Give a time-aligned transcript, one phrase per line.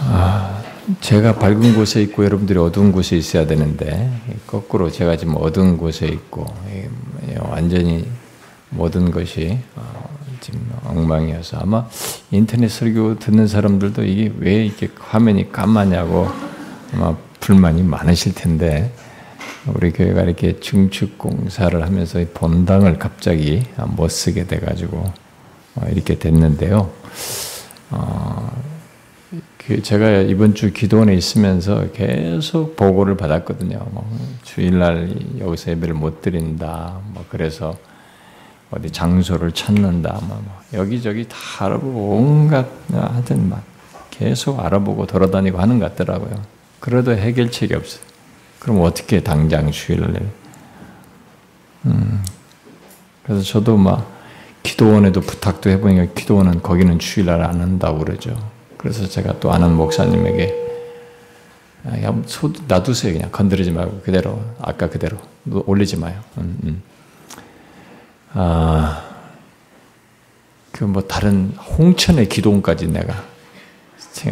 [0.00, 0.62] 아,
[1.00, 4.10] 제가 밝은 곳에 있고 여러분들이 어두운 곳에 있어야 되는데
[4.46, 6.46] 거꾸로 제가 지금 어두운 곳에 있고
[7.38, 8.06] 완전히
[8.70, 10.08] 모든 것이 어,
[10.40, 11.88] 지금 엉망이어서 아마
[12.30, 16.28] 인터넷 설교 듣는 사람들도 이게 왜 이렇게 화면이 까마냐고
[16.92, 18.92] 아마 불만이 많으실 텐데
[19.66, 23.62] 우리 교회가 이렇게 증축 공사를 하면서 본당을 갑자기
[23.96, 25.12] 못 쓰게 돼가지고
[25.76, 26.90] 어, 이렇게 됐는데요.
[27.90, 28.73] 어, 그
[29.82, 33.78] 제가 이번 주 기도원에 있으면서 계속 보고를 받았거든요.
[33.92, 34.06] 뭐
[34.42, 36.98] 주일날 여기서 예배를 못 드린다.
[37.14, 37.74] 뭐 그래서
[38.70, 40.18] 어디 장소를 찾는다.
[40.22, 43.62] 뭐, 뭐 여기저기 다 알아보고 온갖 하여튼 막
[44.10, 46.42] 계속 알아보고 돌아다니고 하는 것 같더라고요.
[46.78, 48.04] 그래도 해결책이 없어요.
[48.58, 50.30] 그럼 어떻게 당장 주일날?
[51.86, 52.22] 음.
[53.22, 54.12] 그래서 저도 막
[54.62, 58.53] 기도원에도 부탁도 해보니까 기도원은 거기는 주일날 안 한다고 그러죠.
[58.84, 60.62] 그래서 제가 또 아는 목사님에게
[62.04, 65.16] 야, 소, 놔두세요 그냥 건드리지 말고 그대로 아까 그대로
[65.50, 66.20] 올리지 마요.
[66.36, 66.82] 음, 음.
[68.34, 69.02] 아,
[70.70, 73.24] 그 뭐 다른 홍천의 기도원까지 내가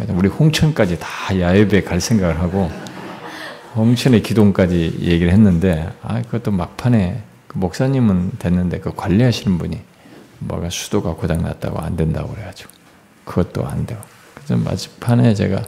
[0.09, 2.69] 우리 홍천까지 다 야외배 갈 생각을 하고
[3.75, 9.81] 홍천의 기도원까지 얘기를 했는데 아 그것도 막판에 그 목사님은 됐는데 그 관리하시는 분이
[10.37, 12.69] 뭐가 수도가 고장 났다고 안 된다고 그래가지고
[13.25, 14.12] 그것도 안 되고
[14.45, 15.63] 그래서 마지판에 제가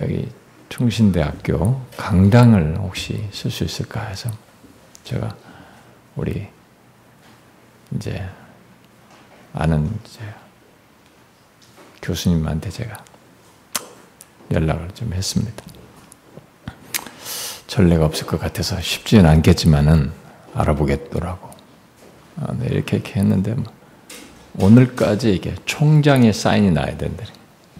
[0.00, 0.28] 여기
[0.68, 4.30] 충신대학교 강당을 혹시 쓸 수 있을까 해서
[5.04, 5.36] 제가
[6.16, 6.48] 우리
[7.94, 8.26] 이제
[9.52, 10.20] 아는 이제
[12.02, 13.04] 교수님한테 제가
[14.50, 15.64] 연락을 좀 했습니다.
[17.66, 20.12] 전례가 없을 것 같아서 쉽지는 않겠지만은
[20.54, 21.50] 알아보겠더라고.
[22.36, 23.72] 아, 네, 이렇게 이렇게 했는데 뭐
[24.58, 27.24] 오늘까지 이게 총장의 사인이 나야 된다.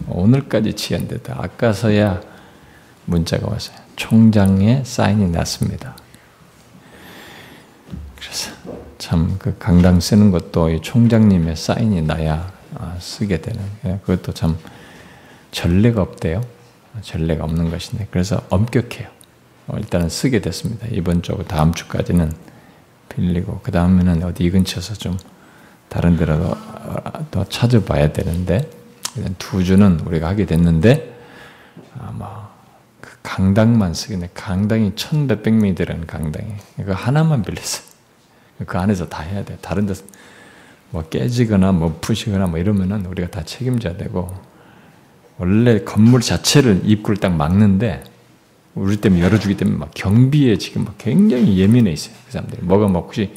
[0.07, 1.35] 오늘까지 지연됐다.
[1.37, 2.21] 아까서야
[3.05, 3.77] 문자가 왔어요.
[3.95, 5.95] 총장의 사인이 났습니다.
[8.17, 8.51] 그래서
[8.97, 13.61] 참 그 강당 쓰는 것도 총장님의 사인이 나야 아, 쓰게 되는.
[13.85, 14.57] 예, 그것도 참
[15.51, 16.41] 전례가 없대요.
[17.01, 19.07] 전례가 없는 것인데 그래서 엄격해요.
[19.67, 20.87] 어, 일단은 쓰게 됐습니다.
[20.91, 22.33] 이번 주 다음 주까지는
[23.09, 25.17] 빌리고 그 다음에는 어디 근처에서 좀
[25.89, 26.55] 다른 데로
[27.31, 28.69] 더 찾아봐야 되는데
[29.37, 31.15] 두 주는 우리가 하게 됐는데
[31.99, 32.49] 아마
[33.01, 34.29] 그 강당만 쓰겠네.
[34.33, 36.47] 강당이 천 몇백 명이 되는 강당이
[36.79, 37.83] 이거 하나만 빌렸어.
[38.65, 39.57] 그 안에서 다 해야 돼.
[39.61, 40.03] 다른 데서
[40.91, 44.33] 뭐 깨지거나 뭐 부시거나 뭐 이러면은 우리가 다 책임져야 되고
[45.37, 48.03] 원래 건물 자체를 입구를 딱 막는데
[48.75, 52.15] 우리 때문에 열어주기 때문에 막 경비에 지금 막 굉장히 예민해 있어요.
[52.25, 52.61] 그 사람들이.
[52.63, 53.33] 뭐가 막 혹시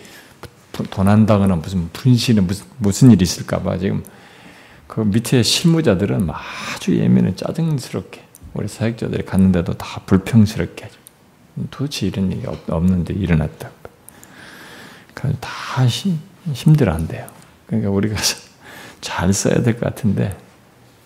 [0.85, 4.03] 도난다거나 무슨 분실은 무슨, 무슨 일이 있을까봐 지금
[4.87, 8.23] 그 밑에 실무자들은 아주 예민해 짜증스럽게
[8.55, 10.91] 우리 사역자들이 갔는데도 다 불평스럽게
[11.71, 13.71] 도대체 이런 일이 없는데 일어났다.
[15.15, 16.19] 그래서 다 힘,
[16.53, 17.27] 힘들어한대요.
[17.67, 18.17] 그러니까 우리가
[19.01, 20.37] 잘 써야 될 것 같은데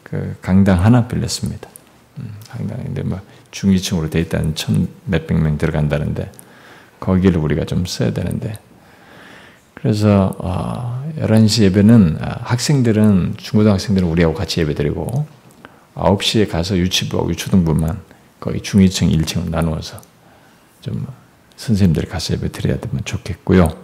[0.03, 1.69] 그 강당 하나 빌렸습니다.
[2.19, 6.31] 음, 강당인데 뭐 중위층으로 돼 있다는 천 몇백 명 들어간다는데
[7.01, 8.59] 거기를 우리가 좀 써야 되는데
[9.83, 15.27] 그래서 어, 11시 예배는 아, 학생들은 중고등학생들은 우리하고 같이 예배드리고
[15.97, 18.01] 9시에 가서 유치부하고 유초등부만
[18.39, 20.01] 거의 중위층 1층을 나누어서
[20.81, 21.05] 좀
[21.57, 23.77] 선생님들이 가서 예배 드려야 되면 좋겠고요.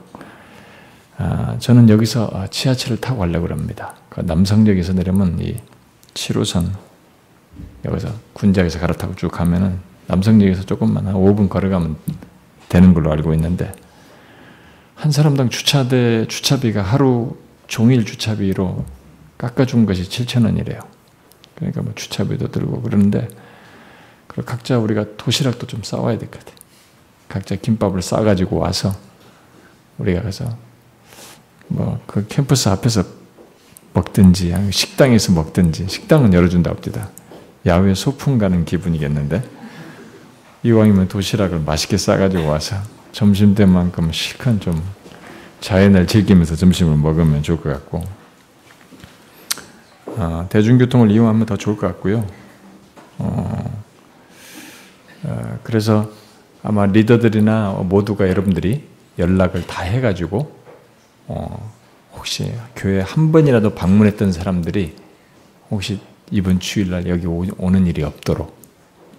[1.16, 3.96] 아, 저는 여기서 아, 지하철을 타고 가려고 합니다.
[4.08, 5.56] 그 남성역에서 내려면 이
[6.14, 6.70] 7호선
[7.84, 11.96] 여기서 군장에서 갈아타고 쭉 가면은 남성역에서 조금만 한 5분 걸어가면
[12.68, 13.72] 되는 걸로 알고 있는데
[14.98, 17.36] 한 사람당 주차대 주차비가 하루
[17.68, 18.84] 종일 주차비로
[19.38, 20.80] 깎아준 것이 7천 원이래요.
[21.54, 23.28] 그러니까 뭐 주차비도 들고 그러는데
[24.26, 26.52] 그 각자 우리가 도시락도 좀 싸와야 될 것 같아.
[27.28, 28.92] 각자 김밥을 싸가지고 와서
[29.98, 30.56] 우리가 가서
[31.68, 33.04] 뭐 그 캠퍼스 앞에서
[33.92, 37.08] 먹든지 식당에서 먹든지 식당은 열어준다 봅니다.
[37.66, 39.42] 야외 소풍 가는 기분이겠는데
[40.64, 42.76] 이왕이면 도시락을 맛있게 싸가지고 와서
[43.12, 44.82] 점심 때만큼 실컷 좀
[45.60, 48.04] 자연을 즐기면서 점심을 먹으면 좋을 것 같고
[50.06, 52.26] 어, 대중교통을 이용하면 더 좋을 것 같고요.
[53.18, 53.80] 어,
[55.24, 56.10] 어, 그래서
[56.62, 58.84] 아마 리더들이나 모두가 여러분들이
[59.18, 60.56] 연락을 다 해가지고
[61.28, 61.72] 어,
[62.14, 64.96] 혹시 교회 한 번이라도 방문했던 사람들이
[65.70, 66.00] 혹시
[66.30, 68.56] 이번 주일날 여기 오는 일이 없도록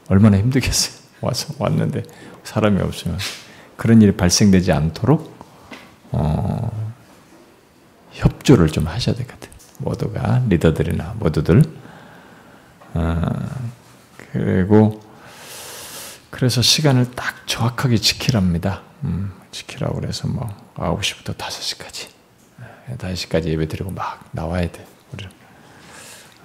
[0.10, 1.00] 얼마나 힘들겠어요.
[1.22, 2.04] 와서 왔는데
[2.44, 3.18] 사람이 없으면
[3.80, 5.40] 그런 일이 발생되지 않도록
[6.12, 6.94] 어,
[8.12, 9.56] 협조를 좀 하셔야 될 것 같아요.
[9.78, 11.64] 모두가 리더들이나 모두들
[12.96, 13.22] 어,
[14.34, 15.02] 그리고
[16.30, 18.82] 그래서 시간을 딱 정확하게 지키랍니다.
[19.06, 22.10] 음, 지키라고 그래서 뭐 9시부터 5시까지
[22.98, 24.86] 5시까지 예배 드리고 막 나와야 돼.
[25.14, 25.32] 우리는.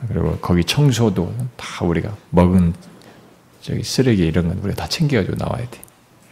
[0.07, 2.75] 그리고 거기 청소도 다 우리가 먹은
[3.61, 5.84] 저기 쓰레기 이런 건 우리가 다 챙겨가지고 나와야 돼.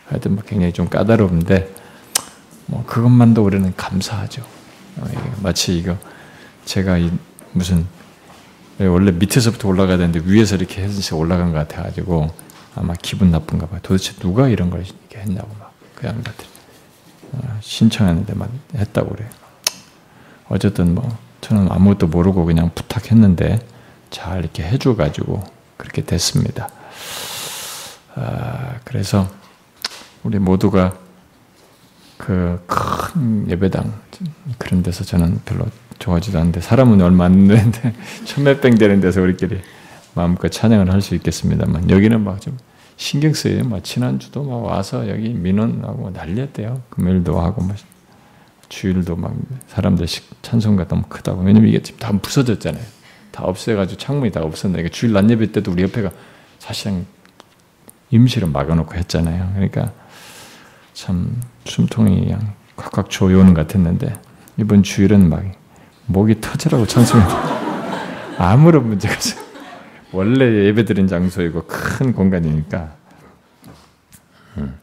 [0.06, 1.74] 하여튼 뭐 굉장히 좀 까다로운데
[2.66, 4.42] 뭐 그것만도 우리는 감사하죠.
[4.98, 5.04] 어,
[5.42, 5.96] 마치 이거
[6.64, 6.98] 제가
[7.52, 7.86] 무슨
[8.78, 12.30] 원래 밑에서부터 올라가야 되는데 위에서 이렇게 해서 올라간 것 같아가지고
[12.74, 13.80] 아마 기분 나쁜가 봐요.
[13.82, 15.72] 도대체 누가 이런 걸 이렇게 했냐고 막
[16.02, 16.44] 그 양반들
[17.32, 19.28] 어, 신청했는데 막 했다고 그래요.
[20.48, 23.60] 어쨌든 뭐 저는 아무것도 모르고 그냥 부탁했는데
[24.10, 25.42] 잘 이렇게 해줘가지고
[25.76, 26.68] 그렇게 됐습니다.
[28.14, 29.30] 아, 그래서
[30.24, 30.94] 우리 모두가
[32.18, 32.60] 그
[33.12, 33.92] 큰 예배당
[34.58, 35.66] 그런 데서 저는 별로
[35.98, 39.60] 좋아하지도 않는데 사람은 얼마 안 되는데 천몇병 되는 데서 우리끼리
[40.14, 42.56] 마음껏 찬양을 할 수 있겠습니다만 여기는 막 좀
[42.96, 43.64] 신경 쓰여요.
[43.64, 46.82] 막 지난주도 막 와서 여기 민원하고 난리였대요.
[46.90, 47.76] 금요일도 하고 막
[48.68, 49.34] 주일도 막
[49.68, 50.06] 사람들
[50.42, 51.42] 찬송가 너무 크다고.
[51.42, 52.84] 왜냐면 이게 지금 다 부서졌잖아요.
[53.32, 56.10] 다 없애가지고 창문이 다 없었는데 주일 낮 예배 때도 우리 옆에가
[56.58, 57.04] 사실상
[58.10, 59.50] 임시로 막아놓고 했잖아요.
[59.54, 59.92] 그러니까
[60.94, 64.12] 참 숨통이 그냥 콱콱 조여오는 것 같았는데
[64.58, 65.42] 이번 주일은 막
[66.06, 67.24] 목이 터지라고 찬송해.
[68.38, 69.42] 아무런 문제가 없어요.
[70.12, 72.94] 원래 예배드린 장소이고 큰 공간이니까.
[74.58, 74.78] 음,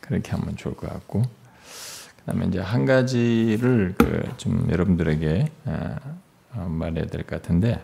[0.00, 1.22] 그렇게 하면 좋을 것 같고.
[2.20, 5.96] 그다음에 이제 한 가지를 그 좀 여러분들에게 어,
[6.54, 7.82] 어, 말해야 될 것 같은데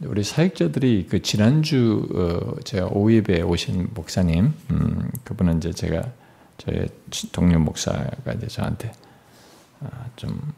[0.00, 6.02] 우리 사역자들이 그 지난주 어, 제가 오입에 오신 목사님 음, 그분은 이제 제가
[6.64, 6.86] 저희
[7.32, 8.92] 동료 목사가 이제 저한테
[9.80, 10.52] 아, 좀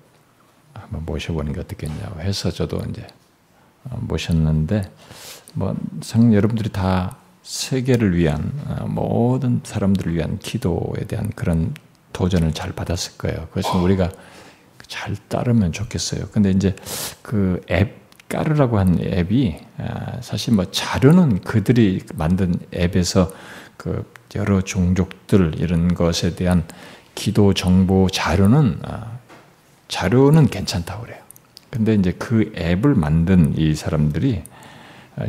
[0.75, 3.07] 한번 모셔보는 게 어떻겠냐고 해서 저도 이제
[3.85, 4.91] 어, 모셨는데
[5.55, 5.75] 뭐
[6.13, 11.73] 여러분들이 다 세계를 위한 어, 모든 사람들을 위한 기도에 대한 그런
[12.13, 13.49] 도전을 잘 받았을 거예요.
[13.51, 14.11] 그래서 우리가
[14.87, 16.29] 잘 따르면 좋겠어요.
[16.33, 16.77] 근데 이제
[17.23, 23.31] 그 앱 까르라고 한 앱이 아, 사실 뭐 자료는 그들이 만든 앱에서
[23.77, 26.65] 그 여러 종족들 이런 것에 대한
[27.15, 29.19] 기도 정보 자료는 아,
[29.89, 31.19] 자료는 괜찮다고 그래요.
[31.71, 34.43] 근데 이제 그 앱을 만든 이 사람들이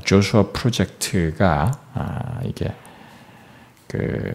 [0.03, 2.73] 조슈아 프로젝트가 아, 이게
[3.87, 4.33] 그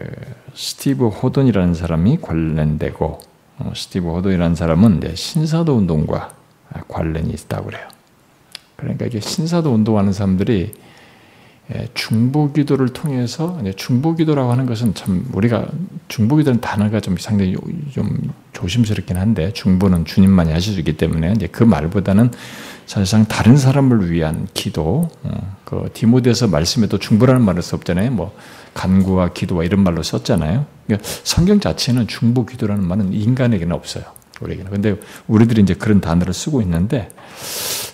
[0.53, 3.19] 스티브 호돈이라는 사람이 관련되고
[3.59, 6.33] 어, 스티브 호돈이라는 사람은 신사도 운동과
[6.87, 7.87] 관련이 있다고 그래요.
[8.77, 10.90] 그러니까 이게 신사도 운동하는 사람들이 예,
[11.93, 15.67] 중보기도를 통해서 중보기도라고 하는 것은 참 우리가
[16.07, 17.55] 중보기도는 단어가 좀 상당히
[17.91, 22.31] 좀 조심스럽긴 한데 중보는 주님만이 하실 수 있기 때문에 이제 그 말보다는
[22.85, 28.11] 사실상 다른 사람을 위한 기도 어, 그 디모데서 말씀에도 중보라는 말을 썼잖아요.
[28.11, 28.35] 뭐
[28.73, 30.65] 간구와 기도와 이런 말로 썼잖아요.
[30.85, 34.03] 그러니까 성경 자체는 중보기도라는 말은 인간에게는 없어요.
[34.41, 34.71] 우리에게는.
[34.71, 37.09] 근데 우리들이 이제 그런 단어를 쓰고 있는데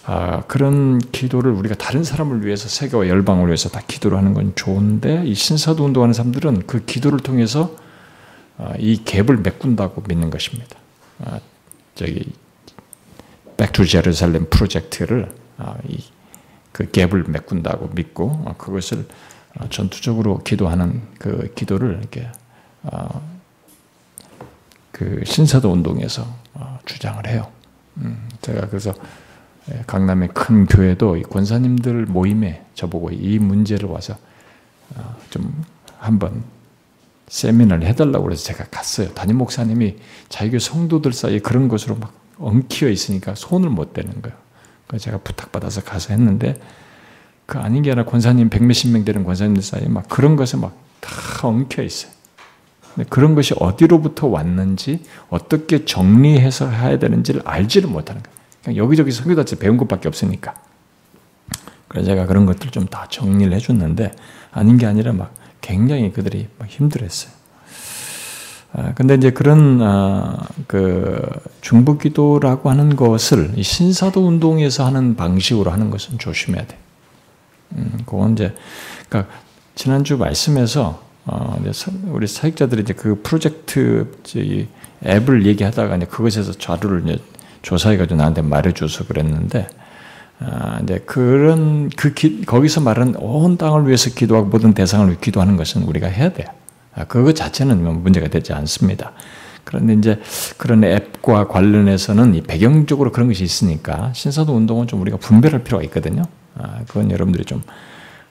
[0.10, 5.24] 아, 그런 기도를 우리가 다른 사람을 위해서 세계와 열방을 위해서 다 기도를 하는 건 좋은데
[5.26, 7.76] 이 신사도 운동하는 사람들은 그 기도를 통해서
[8.58, 10.78] 아, 이 갭을 메꾼다고 믿는 것입니다.
[11.26, 11.42] 아,
[11.96, 12.32] 저기
[13.74, 19.06] to Jerusalem 프로젝트를 아, 이그 갭을 메꾼다고 믿고 아, 그것을
[19.60, 22.30] 아, 전투적으로 기도하는 그 기도를 이렇게
[22.84, 23.20] 아,
[24.94, 26.26] 그 신사도 운동에서
[26.86, 27.52] 주장을 해요.
[27.98, 29.27] 음, 제가 그래서 예,
[29.86, 34.16] 강남의 큰 교회도 권사님들 모임에 저보고 이 문제를 와서
[34.96, 35.64] 어, 좀
[35.98, 36.44] 한번
[37.28, 39.10] 세미나를 해달라고 그래서 제가 갔어요.
[39.14, 39.98] 담임 목사님이
[40.30, 44.38] 자기 성도들 사이에 그런 것으로 막 엉키어 있으니까 손을 못 대는 거예요.
[44.88, 46.60] 그래서 제가 부탁받아서 가서 했는데
[47.46, 50.88] 그 아닌 게 아니라 권사님 백 몇십 명 되는 권사님들 사이에 막 그런 것에 막
[51.00, 52.12] 다 엉켜 있어요.
[53.10, 58.37] 그런 것이 어디로부터 왔는지 어떻게 정리해서 해야 되는지를 알지를 못하는 거예요.
[58.68, 60.54] 그냥 여기저기 성교단체 배운 것밖에 없으니까.
[61.88, 64.12] 그래서 제가 그런 것들 좀 다 정리를 해줬는데
[64.52, 67.32] 아닌 게 아니라 막 굉장히 그들이 막 힘들었어요.
[68.74, 71.22] 아, 근데 이제 그런 아, 그
[71.62, 76.78] 중보기도라고 하는 것을 신사도 운동에서 하는 방식으로 하는 것은 조심해야 돼.
[77.78, 78.54] 음, 그건 이제
[79.08, 79.34] 그러니까
[79.76, 81.62] 지난주 말씀에서 어,
[82.08, 84.12] 우리 사역자들이 이제 그 프로젝트
[85.06, 87.20] 앱을 얘기하다가 이제 그것에서 자료를 이제
[87.62, 89.68] 조사해가지고 나한테 말해줘서 그랬는데,
[90.40, 95.58] 아, 이제 그런 그 기, 거기서 말하는 온 땅을 위해서 기도하고 모든 대상을 위해 기도하는
[95.58, 96.48] 것은 우리가 해야 돼요.
[96.96, 99.14] 아, 그거 자체는 뭐 문제가 되지 않습니다.
[99.64, 100.22] 그런데 이제
[100.58, 106.24] 그런 앱과 관련해서는 이 배경적으로 그런 것이 있으니까 신사도 운동은 좀 우리가 분별할 필요가 있거든요.
[106.56, 107.62] 아, 그건 여러분들이 좀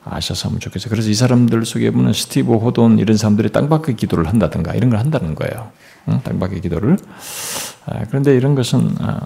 [0.02, 0.88] 아셔서 하면 좋겠어요.
[0.88, 5.34] 그래서 이 사람들 속에 보면 스티브 호돈 이런 사람들이 땅밟기 기도를 한다든가 이런 걸 한다는
[5.34, 5.70] 거예요.
[6.08, 6.20] 응?
[6.22, 6.96] 땅밟기 기도를.
[7.86, 9.20] 아, 그런데 이런 것은 아,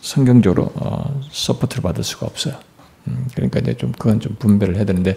[0.00, 2.54] 성경적으로 어, support를 받을 수가 없어요.
[3.08, 5.16] 음, 그러니까 이제 좀 그건 좀 분별을 해야 되는데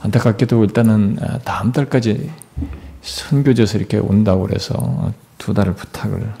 [0.00, 2.30] 안타깝게도 일단은 아, 다음 달까지
[3.02, 6.32] 선교제에서 이렇게 온다고 그래서 두 달을 부탁을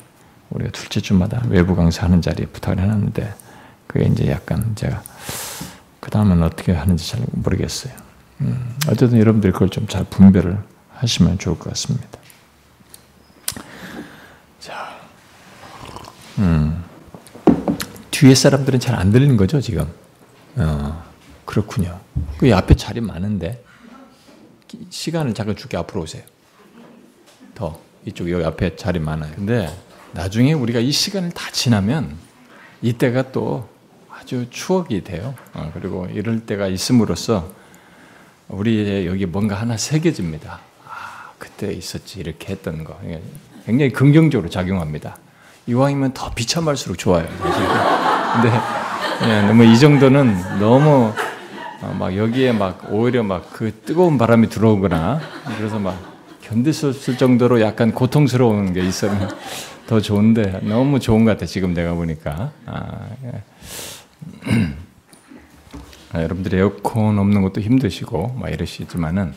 [0.50, 3.34] 우리가 둘째 주마다 외부 강사하는 자리에 부탁을 해놨는데
[3.86, 5.02] 그게 이제 약간 제가
[6.00, 7.92] 그 다음은 어떻게 하는지 잘 모르겠어요.
[8.40, 10.58] 음, 어쨌든 여러분들 그걸 좀 잘 분별을
[10.94, 12.06] 하시면 좋을 것 같습니다.
[16.38, 16.82] 음,
[18.10, 19.86] 뒤에 사람들은 잘 안 들리는 거죠 지금?
[20.56, 21.04] 어,
[21.44, 22.00] 그렇군요.
[22.38, 23.62] 그 앞에 자리 많은데
[24.90, 26.22] 시간을 잠깐 줄게 앞으로 오세요.
[27.54, 29.32] 더 이쪽 여기 앞에 자리 많아요.
[29.34, 29.68] 근데
[30.12, 32.16] 나중에 우리가 이 시간을 다 지나면
[32.82, 33.68] 이때가 또
[34.10, 35.34] 아주 추억이 돼요.
[35.54, 37.50] 어, 그리고 이럴 때가 있음으로써
[38.48, 40.60] 우리 여기 뭔가 하나 새겨집니다.
[40.86, 42.98] 아, 그때 있었지 이렇게 했던 거
[43.64, 45.18] 굉장히 긍정적으로 작용합니다.
[45.66, 47.26] 이왕이면 더 비참할수록 좋아요.
[48.32, 48.52] 근데
[49.28, 51.12] 예, 너무 이 정도는 너무
[51.82, 55.20] 어, 막 여기에 막 오히려 막 그 뜨거운 바람이 들어오거나
[55.56, 55.96] 그래서 막
[56.42, 59.28] 견딜 수 없을 정도로 약간 고통스러운 게 있으면
[59.86, 62.50] 더 좋은데 너무 좋은 것 같아 지금 내가 보니까.
[62.66, 63.42] 아, 예.
[66.12, 69.32] 아, 여러분들이 에어컨 없는 것도 힘드시고 막 이러시지만은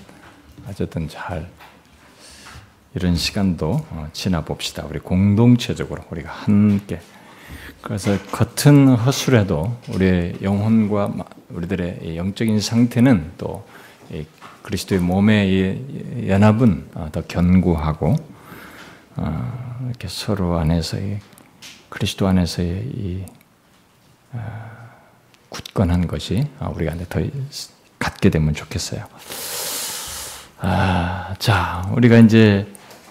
[0.70, 1.48] 어쨌든 잘
[2.96, 4.84] 이런 시간도 어, 지나 봅시다.
[4.90, 7.00] 우리 공동체적으로 우리가 함께
[7.82, 11.14] 그래서 겉은 허술해도 우리의 영혼과
[11.50, 13.66] 우리들의 영적인 상태는 또
[14.64, 18.16] 그리스도의 몸의 연합은 어, 더 견고하고
[19.18, 21.20] 어, 이렇게 서로 안에서의
[21.90, 23.26] 그리스도 안에서의 이
[25.50, 27.20] 굳건한 것이 우리가 더
[27.98, 29.06] 갖게 되면 좋겠어요.
[30.60, 32.68] 아, 자, 우리가 이제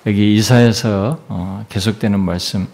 [0.08, 2.66] 여기 이사에서 어, 계속되는 말씀.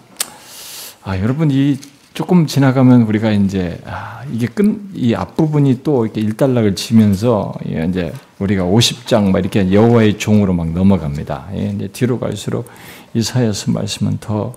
[1.02, 1.76] 아, 여러분 이
[2.12, 8.62] 조금 지나가면 우리가 이제 아, 이게 끝 이 앞부분이 또 이렇게 일단락을 치면서 이제 우리가
[8.62, 11.48] 50장 막 이렇게 여호와의 종으로 막 넘어갑니다.
[11.56, 12.68] 예, 이제 뒤로 갈수록
[13.14, 14.54] 이사야서 말씀은 더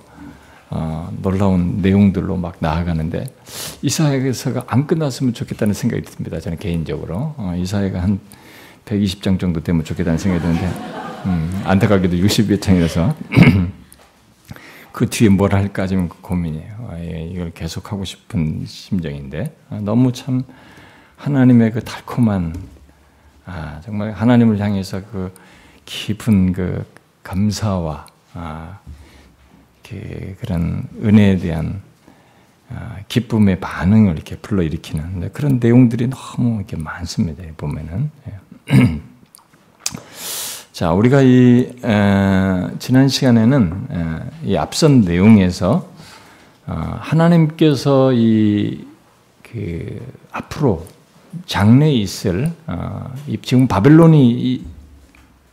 [0.69, 3.25] 어, 놀라운 내용들로 막 나아가는데
[3.81, 6.39] 이사야서가 안 끝났으면 좋겠다는 생각이 듭니다.
[6.39, 8.19] 저는 개인적으로 어, 이사야가 한
[8.85, 13.13] 120장 정도 되면 좋겠다는 생각이 드는데 음, 안타깝게도 60여 장이라서
[14.93, 16.87] 그 뒤에 뭘 할까 지금 그 고민이에요.
[16.89, 20.43] 아, 예, 이걸 계속 하고 싶은 심정인데 아, 너무 참
[21.17, 22.55] 하나님의 그 달콤한
[23.45, 25.33] 아, 정말 하나님을 향해서 그
[25.83, 26.85] 깊은 그
[27.23, 28.79] 감사와 아,
[30.39, 31.81] 그런 은혜에 대한
[32.69, 37.43] 아, 기쁨의 반응을 이렇게 불러일으키는 그런 내용들이 너무 이렇게 많습니다.
[37.57, 38.11] 보면은.
[40.77, 40.79] 예.
[40.79, 45.89] 자, 우리가 이 에, 지난 시간에는 에, 이 앞선 내용에서
[46.67, 48.87] 어, 하나님께서 이
[49.51, 49.99] 그
[50.31, 50.85] 앞으로
[51.45, 54.65] 장래에 있을 어, 지금 바벨론이 이,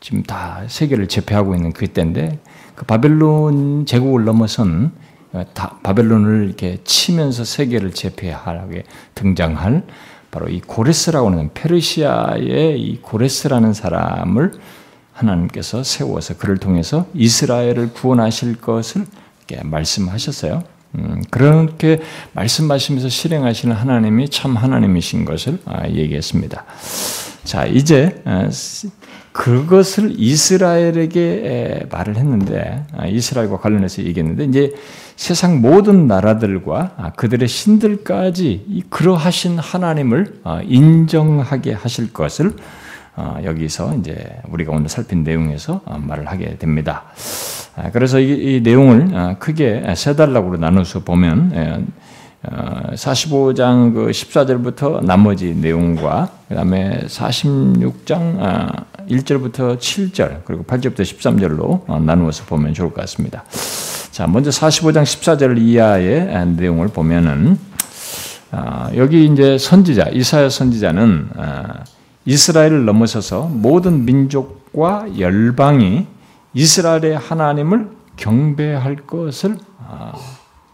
[0.00, 2.38] 지금 다 세계를 제패하고 있는 그 때인데
[2.74, 4.92] 그 바벨론 제국을 넘어선
[5.32, 5.44] 어,
[5.82, 9.84] 바벨론을 이렇게 치면서 세계를 제패하게 등장할
[10.30, 14.52] 바로 이 고레스라고 하는 페르시아의 이 고레스라는 사람을
[15.14, 19.06] 하나님께서 세워서 그를 통해서 이스라엘을 구원하실 것을
[19.62, 20.62] 말씀하셨어요.
[20.96, 22.00] 음, 그렇게
[22.34, 26.64] 말씀하시면서 실행하시는 하나님이 참 하나님이신 것을 아, 얘기했습니다.
[27.44, 28.48] 자, 이제 어,
[29.32, 34.72] 그것을 이스라엘에게 말을 했는데 아, 이스라엘과 관련해서 얘기했는데 이제
[35.16, 42.54] 세상 모든 나라들과 아, 그들의 신들까지 그러하신 하나님을 아, 인정하게 하실 것을
[43.16, 47.04] 여기서 이제 우리가 오늘 살핀 내용에서 말을 하게 됩니다.
[47.92, 51.84] 그래서 이, 내용을 크게 세 단락으로 나눠서 보면 예,
[52.94, 61.98] 45장 어, 그 14절부터 나머지 내용과 그다음에 46장 1절부터 아, 7절 그리고 8절부터 13절로 어,
[62.00, 63.44] 나누어서 보면 좋을 것 같습니다.
[64.10, 67.58] 자, 먼저 45장 14절 이하의 내용을 보면은
[68.50, 71.84] 아, 여기 이제 선지자 이사야 선지자는 아,
[72.26, 76.06] 이스라엘을 넘어서서 모든 민족과 열방이
[76.54, 79.58] 이스라엘의 하나님을 경배할 것을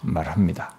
[0.02, 0.72] 말합니다.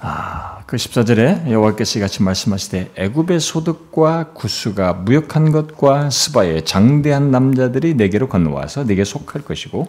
[0.00, 8.28] 아, 그 14절에 여호와께서 같이 말씀하시되 애굽의 소득과 구수가 무역한 것과 스바의 장대한 남자들이 내게로
[8.28, 9.88] 건너와서 내게 속할 것이고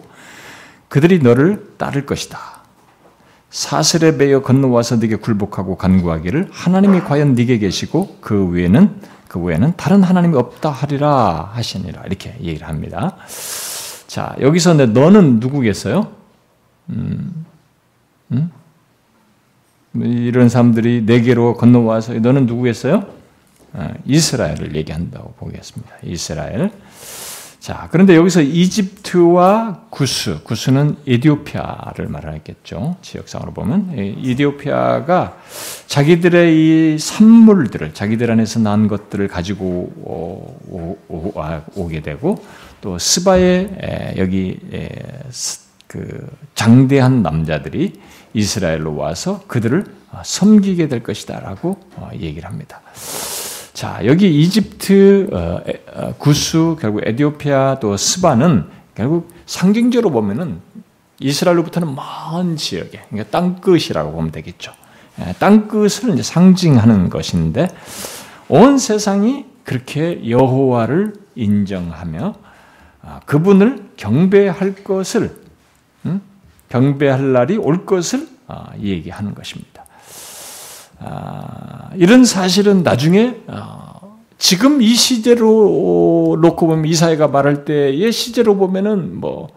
[0.87, 2.58] 그들이 너를 따를 것이다.
[3.49, 10.03] 사슬에 매여 건너와서 네게 굴복하고 간구하기를 하나님이 과연 네게 계시고 그 외에는 그 외에는 다른
[10.03, 13.15] 하나님이 없다 하리라 하시니라 이렇게 얘기를 합니다.
[14.07, 16.11] 자 여기서 너는 누구겠어요?
[16.89, 17.45] 음,
[18.31, 18.51] 음?
[19.95, 23.05] 이런 사람들이 내게로 건너와서 너는 누구겠어요?
[23.73, 25.95] 아, 이스라엘을 얘기한다고 보겠습니다.
[26.03, 26.71] 이스라엘.
[27.59, 32.95] 자, 그런데 여기서 이집트와 구스, 구스는 에디오피아를 말하겠죠.
[33.01, 33.93] 지역상으로 보면.
[33.97, 35.37] 에디오피아가
[35.87, 40.97] 자기들의 이 산물들을, 자기들 안에서 난 것들을 가지고 오, 오,
[41.75, 42.43] 오, 게 되고,
[42.79, 44.57] 또 스바의 여기
[45.87, 47.99] 그 장대한 남자들이
[48.33, 49.85] 이스라엘로 와서 그들을
[50.23, 52.81] 섬기게 될 것이다라고 어, 얘기를 합니다.
[53.79, 55.61] 자, 여기 이집트, 어,
[55.93, 60.59] 어, 구스, 결국 에디오피아 또 스바는 결국 상징적으로 보면은
[61.21, 64.73] 이스라엘로부터는 먼 지역에, 그러니까 땅끝이라고 보면 되겠죠.
[65.21, 67.69] 예, 땅끝을 이제 상징하는 것인데
[68.49, 72.35] 온 세상이 그렇게 여호와를 인정하며
[73.01, 75.37] 아, 그분을 경배할 것을
[76.67, 79.78] 경배할 날이 올 것을 아, 얘기하는 것입니다.
[80.99, 89.19] 아, 이런 사실은 나중에 어, 지금 이 시제로 놓고 보면 이사회가 말할 때의 시제로 보면은
[89.19, 89.49] 뭐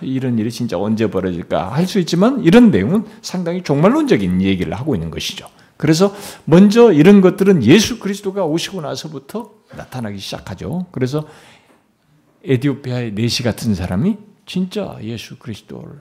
[0.00, 5.10] 이런 일이 진짜 언제 벌어질까 할 수 있지만 이런 내용은 상당히 종말론적인 얘기를 하고 있는
[5.10, 5.46] 것이죠.
[5.76, 10.86] 그래서 먼저 이런 것들은 예수 그리스도가 오시고 나서부터 나타나기 시작하죠.
[10.92, 11.26] 그래서
[12.44, 16.00] 에디오피아의 네시 같은 사람이 진짜 예수 그리스도를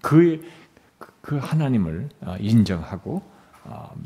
[0.00, 0.42] 그,
[1.20, 3.31] 그 하나님을 어, 인정하고 어,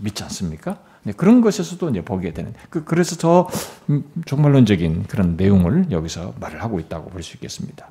[0.00, 0.78] 믿지 않습니까?
[1.04, 2.52] 네, 그런 것에서도 이제 보게 되는.
[2.68, 3.48] 그, 그래서 더
[3.90, 7.88] 음, 종말론적인 그런 내용을 여기서 말을 하고 있다고 볼 수 있겠습니다.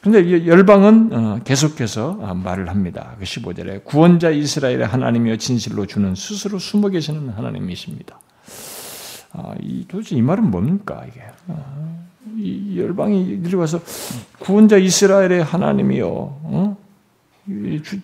[0.00, 3.16] 그런데 열방은 어, 계속해서 말을 합니다.
[3.18, 8.20] 그 15절에 구원자 이스라엘의 하나님이여 진실로 주는 스스로 숨어 계시는 하나님이십니다.
[9.88, 11.22] 도대체 이 말은 뭡니까 이게?
[12.36, 13.80] 이 열방이 들어가서
[14.38, 16.76] 구원자 이스라엘의 하나님이요, 어?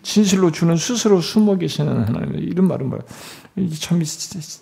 [0.02, 3.02] 진실로 주는 스스로 숨어 계시는 하나님 이런 말은 뭐야?
[3.80, 4.00] 참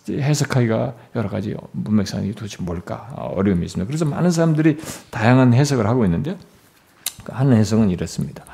[0.08, 3.86] 해석하기가 여러 가지 문맥상이 도대체 뭘까 어려움이 있습니다.
[3.86, 4.78] 그래서 많은 사람들이
[5.10, 6.36] 다양한 해석을 하고 있는데
[7.26, 8.44] 한 해석은 이렇습니다.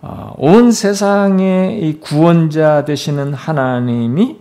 [0.00, 4.36] 아, 온 세상의 구원자 되시는 하나님이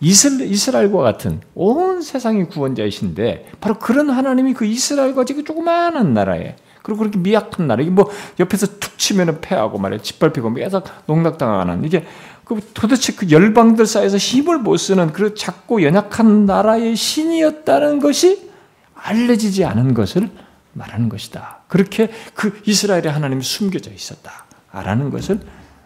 [0.00, 7.18] 이스라엘과 같은 온 세상의 구원자이신데 바로 그런 하나님이 그 이스라엘과 지금 조그마한 나라에 그리고 그렇게
[7.18, 12.06] 미약한 나라 이게 뭐 옆에서 툭 치면은 패하고 말이야 짓밟히고 계속 농락당하는 이게
[12.44, 18.50] 그 도대체 그 열방들 사이에서 힘을 못 쓰는 그 작고 연약한 나라의 신이었다는 것이
[18.94, 20.28] 알려지지 않은 것을
[20.72, 21.60] 말하는 것이다.
[21.68, 25.40] 그렇게 그 이스라엘의 하나님이 숨겨져 있었다 라는 것을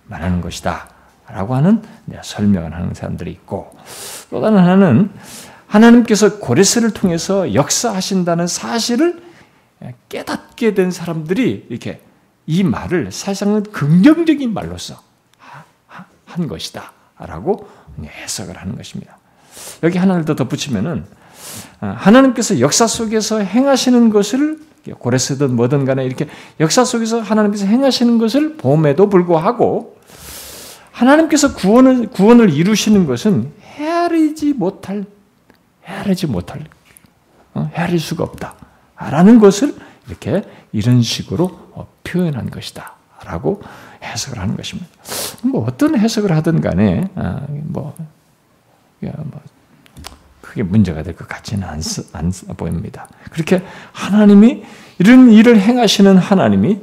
[0.06, 0.88] 말하는 것이다.
[1.26, 1.82] 라고 하는
[2.22, 3.74] 설명을 하는 사람들이 있고
[4.30, 5.10] 또 다른 하나는
[5.66, 9.22] 하나님께서 고레스를 통해서 역사하신다는 사실을
[10.08, 12.00] 깨닫게 된 사람들이 이렇게
[12.46, 15.02] 이 말을 사실상은 긍정적인 말로서
[16.26, 16.92] 한 것이다.
[17.18, 17.68] 라고
[18.02, 19.18] 해석을 하는 것입니다.
[19.82, 21.04] 여기 하나를 더 덧붙이면은
[21.80, 24.58] 아, 하나님께서 역사 속에서 행하시는 것을
[24.98, 26.28] 고레스든 뭐든 간에 이렇게
[26.60, 29.96] 역사 속에서 하나님께서 행하시는 것을 봄에도 불구하고
[30.90, 35.04] 하나님께서 구원을, 구원을 이루시는 것은 헤아리지 못할,
[35.84, 36.64] 헤아리지 못할,
[37.54, 38.54] 어, 헤아릴 수가 없다.
[39.10, 39.74] 라는 것을
[40.08, 42.94] 이렇게 이런 식으로 어, 표현한 것이다.
[43.24, 43.62] 라고
[44.02, 44.88] 해석을 하는 것입니다.
[45.42, 47.94] 뭐 어떤 해석을 하든 간에, 아, 뭐,
[49.00, 49.40] 뭐,
[50.42, 51.80] 크게 문제가 될 것 같지는 않,
[52.12, 53.08] 않 보입니다.
[53.30, 53.62] 그렇게
[53.92, 54.62] 하나님이
[54.98, 56.80] 이런 일을 행하시는 하나님이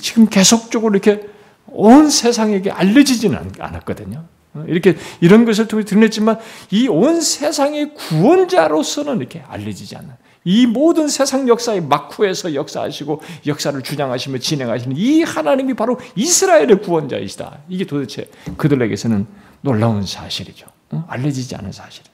[0.00, 1.28] 지금 계속적으로 이렇게
[1.66, 4.24] 온 세상에게 알려지지는 않았거든요.
[4.66, 6.38] 이렇게 이런 것을 통해 드러냈지만
[6.70, 10.10] 이 온 세상의 구원자로서는 이렇게 알려지지 않는
[10.44, 17.58] 이 모든 세상 역사의 막후에서 역사하시고 역사를 주장하시며 진행하시는 이 하나님이 바로 이스라엘의 구원자이시다.
[17.68, 19.26] 이게 도대체 그들에게서는
[19.60, 20.66] 놀라운 사실이죠.
[21.08, 22.04] 알려지지 않은 사실.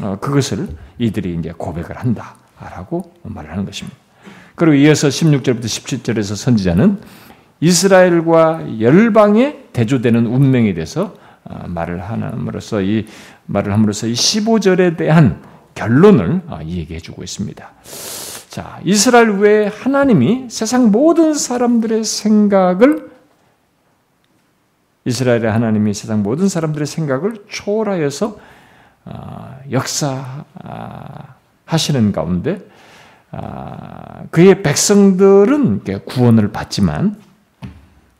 [0.00, 3.96] 어, 그것을 이들이 이제 고백을 한다라고 말하는 것입니다.
[4.54, 7.00] 그리고 이어서 16절부터 17절에서 선지자는
[7.60, 13.06] 이스라엘과 열방에 대조되는 운명에 대해서 아, 말을 함으로써 이
[13.46, 15.42] 말을 함으로써 이 15절에 대한
[15.74, 17.70] 결론을 아, 얘기해 주고 있습니다.
[18.48, 23.10] 자, 이스라엘 외에 하나님이 세상 모든 사람들의 생각을
[25.04, 28.38] 이스라엘의 하나님이 세상 모든 사람들의 생각을 초월하여서
[29.06, 31.32] 아, 역사하시는
[32.12, 32.60] 가운데
[34.30, 37.16] 그의 백성들은 구원을 받지만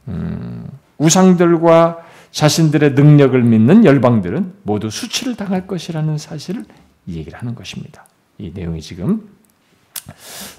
[0.09, 1.99] 음, 우상들과
[2.31, 6.65] 자신들의 능력을 믿는 열방들은 모두 수치를 당할 것이라는 사실을
[7.09, 8.07] 얘기를 하는 것입니다.
[8.39, 9.29] 이 내용이 지금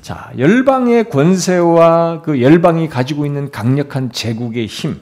[0.01, 4.99] 자, 열방의 권세와 그 열방이 가지고 있는 강력한 제국의 힘,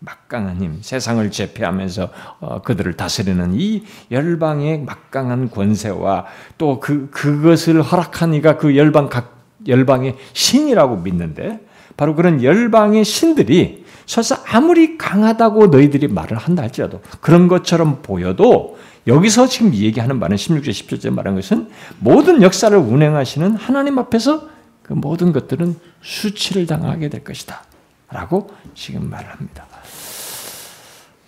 [0.00, 6.26] 막강한 힘, 세상을 제패하면서 어, 그들을 다스리는 이 열방의 막강한 권세와
[6.58, 11.60] 또 그 그것을 허락한 이가 그 열방 각 열방의 신이라고 믿는데
[11.96, 19.46] 바로 그런 열방의 신들이 설사 아무리 강하다고 너희들이 말을 한다 할지라도 그런 것처럼 보여도 여기서
[19.46, 24.48] 지금 얘기하는 말은 16절, 17절 말한 것은 모든 역사를 운행하시는 하나님 앞에서
[24.82, 27.62] 그 모든 것들은 수치를 당하게 될 것이다.
[28.08, 29.66] 라고 지금 말을 합니다.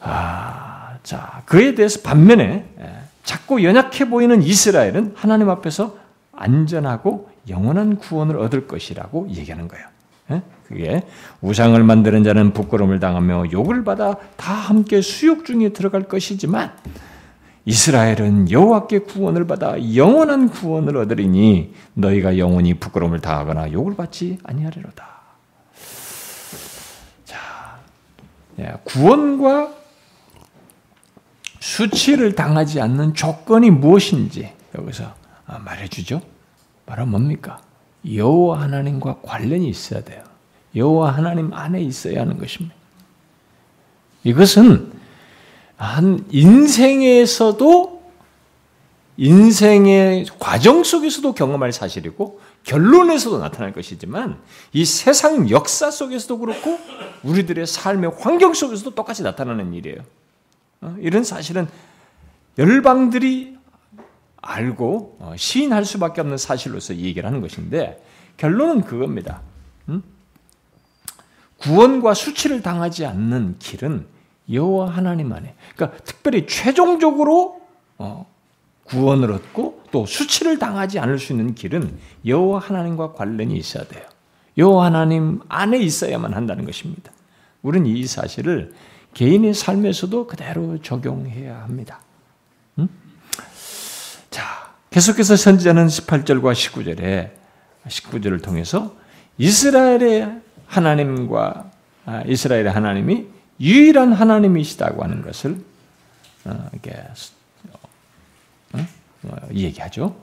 [0.00, 5.96] 아, 자, 그에 대해서 반면에 예, 자꾸 연약해 보이는 이스라엘은 하나님 앞에서
[6.32, 9.86] 안전하고 영원한 구원을 얻을 것이라고 얘기하는 거예요.
[10.72, 10.74] 예?
[10.74, 11.02] 그게
[11.40, 16.72] 우상을 만드는 자는 부끄러움을 당하며 욕을 받아 다 함께 수욕 중에 들어갈 것이지만
[17.64, 25.06] 이스라엘은 여호와께 구원을 받아 영원한 구원을 얻으리니 너희가 영원히 부끄러움을 당하거나 욕을 받지 아니하리로다.
[27.26, 27.38] 자,
[28.58, 29.74] 예, 구원과
[31.60, 35.14] 수치를 당하지 않는 조건이 무엇인지 여기서
[35.46, 36.22] 아, 말해주죠.
[36.86, 37.60] 바로 뭡니까?
[38.10, 40.27] 여호와 하나님과 관련이 있어야 돼요.
[40.74, 42.74] 여호와 하나님 안에 있어야 하는 것입니다.
[44.24, 44.92] 이것은
[45.76, 47.98] 한 인생에서도
[49.16, 54.40] 인생의 과정 속에서도 경험할 사실이고 결론에서도 나타날 것이지만
[54.72, 56.78] 이 세상 역사 속에서도 그렇고
[57.24, 59.98] 우리들의 삶의 환경 속에서도 똑같이 나타나는 일이에요.
[60.82, 61.66] 어, 이런 사실은
[62.58, 63.56] 열방들이
[64.36, 68.04] 알고 어, 시인할 수밖에 없는 사실로서 얘기를 하는 것인데
[68.36, 69.42] 결론은 그겁니다.
[71.58, 74.06] 구원과 수치를 당하지 않는 길은
[74.50, 75.54] 여호와 하나님 안에.
[75.74, 77.60] 그러니까 특별히 최종적으로
[77.98, 78.26] 어,
[78.84, 84.04] 구원을 얻고 또 수치를 당하지 않을 수 있는 길은 여호와 하나님과 관련이 있어야 돼요.
[84.56, 87.12] 여호와 하나님 안에 있어야만 한다는 것입니다.
[87.62, 88.72] 우리는 이 사실을
[89.14, 92.00] 개인의 삶에서도 그대로 적용해야 합니다.
[92.78, 92.88] 음?
[94.30, 97.30] 자, 계속해서 선지자는 18절과 19절에
[97.86, 98.94] 19절을 통해서
[99.38, 101.70] 이스라엘의 하나님과
[102.06, 103.26] 아, 이스라엘의 하나님이
[103.60, 105.58] 유일한 하나님이시다고 하는 것을
[106.44, 106.96] 어, 이렇게
[107.72, 108.78] 어,
[109.24, 110.14] 어, 얘기하죠.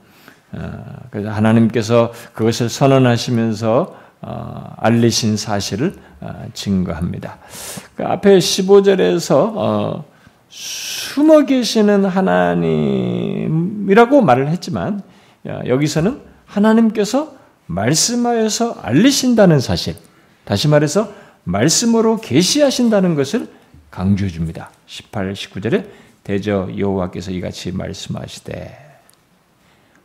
[1.10, 3.94] 그래서 하나님께서 그것을 선언하시면서
[4.76, 5.96] 알리신 사실을
[6.54, 7.36] 증거합니다.
[7.94, 10.04] 그 앞에 15절에서
[10.48, 13.42] 숨어 계시는 하나님이라고
[14.22, 15.02] 말을 했지만
[15.44, 17.34] 여기서는 하나님께서
[17.66, 19.96] 말씀하여서 알리신다는 사실,
[20.46, 23.48] 다시 말해서 말씀으로 계시하신다는 것을
[23.90, 24.70] 강조해 줍니다.
[24.86, 25.88] 18, 19절에
[26.22, 28.86] 대저 여호와께서 이같이 말씀하시되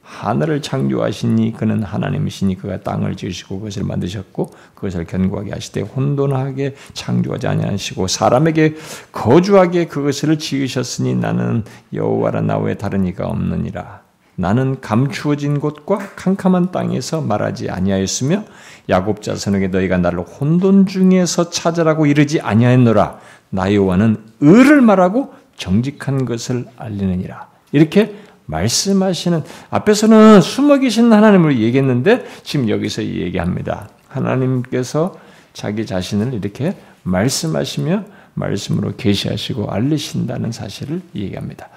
[0.01, 8.07] 하늘을 창조하시니 그는 하나님이시니 그가 땅을 지으시고 그것을 만드셨고 그것을 견고하게 하시되 혼돈하게 창조하지 아니하시고
[8.07, 8.75] 사람에게
[9.11, 14.01] 거주하게 그것을 지으셨으니 나는 여호와라 나 외에 다른 이가 없느니라
[14.35, 18.45] 나는 감추어진 곳과 캄캄한 땅에서 말하지 아니하였으며
[18.89, 26.65] 야곱 자손에게 너희가 나를 혼돈 중에서 찾으라고 이르지 아니하였노라 나 여호와는 의를 말하고 정직한 것을
[26.77, 28.15] 알리느니라 이렇게
[28.45, 33.89] 말씀하시는 앞에서는 숨어 계신 하나님을 얘기했는데 지금 여기서 얘기합니다.
[34.07, 35.15] 하나님께서
[35.53, 41.69] 자기 자신을 이렇게 말씀하시며 말씀으로 계시하시고 알리신다는 사실을 얘기합니다.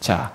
[0.00, 0.32] 자,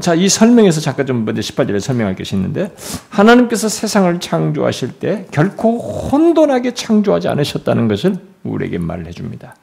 [0.00, 2.74] 자, 이 설명에서 잠깐 좀 먼저 18절에 설명할 것이 있는데,
[3.08, 9.56] 하나님께서 세상을 창조하실 때 결코 혼돈하게 창조하지 않으셨다는 것을 우리에게 말해 줍니다.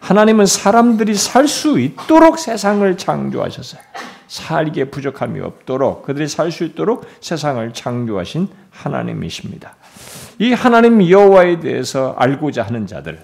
[0.00, 3.80] 하나님은 사람들이 살 수 있도록 세상을 창조하셨어요.
[4.28, 9.76] 살기에 부족함이 없도록 그들이 살 수 있도록 세상을 창조하신 하나님이십니다.
[10.38, 13.22] 이 하나님 여호와에 대해서 알고자 하는 자들,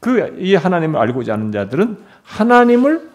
[0.00, 3.13] 그 이 하나님을 알고자 하는 자들은 하나님을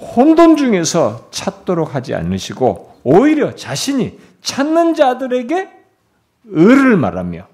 [0.00, 5.70] 혼돈 중에서 찾도록 하지 않으시고 오히려 자신이 찾는 자들에게
[6.44, 7.46] 의를 말하며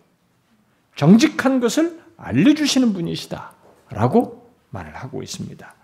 [0.96, 3.52] 정직한 것을 알려주시는 분이시다
[3.90, 5.74] 라고 말을 하고 있습니다.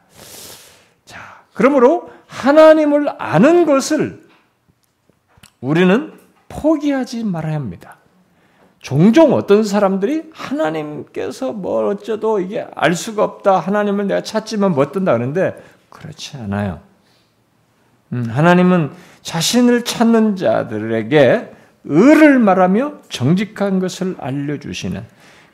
[1.05, 1.21] 자,
[1.55, 4.23] 그러므로 하나님을 아는 것을
[5.61, 6.13] 우리는
[6.49, 7.99] 포기하지 말아야 합니다.
[8.81, 13.59] 종종 어떤 사람들이 하나님께서 뭘 어쩌도 이게 알 수가 없다.
[13.59, 15.61] 하나님을 내가 찾지만 못 든다 그러는데
[15.91, 16.81] 그렇지 않아요.
[18.13, 21.53] 음, 하나님은 자신을 찾는 자들에게
[21.85, 25.05] 의를 말하며 정직한 것을 알려주시는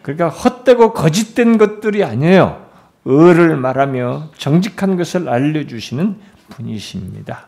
[0.02, 2.64] 그러니까 헛되고 거짓된 것들이 아니에요.
[3.04, 6.16] 의를 말하며 정직한 것을 알려주시는
[6.48, 7.46] 분이십니다.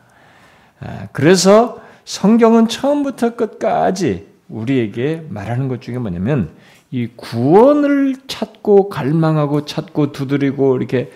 [0.79, 6.51] 아, 그래서 성경은 처음부터 끝까지 우리에게 말하는 것 중에 뭐냐면
[6.89, 11.11] 이 구원을 찾고 갈망하고 찾고 두드리고 이렇게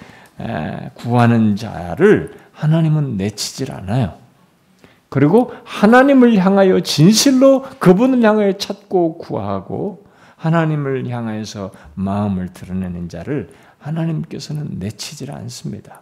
[0.94, 4.14] 구하는 자를 하나님은 내치질 않아요.
[5.10, 10.06] 그리고 하나님을 향하여 진실로 그분을 향하여 찾고 구하고
[10.38, 16.02] 하나님을 향하여서 마음을 드러내는 자를 하나님께서는 내치질 않습니다.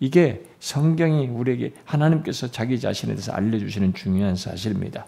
[0.00, 5.06] 이게 성경이 우리에게 하나님께서 자기 자신에 대해서 알려주시는 중요한 사실입니다.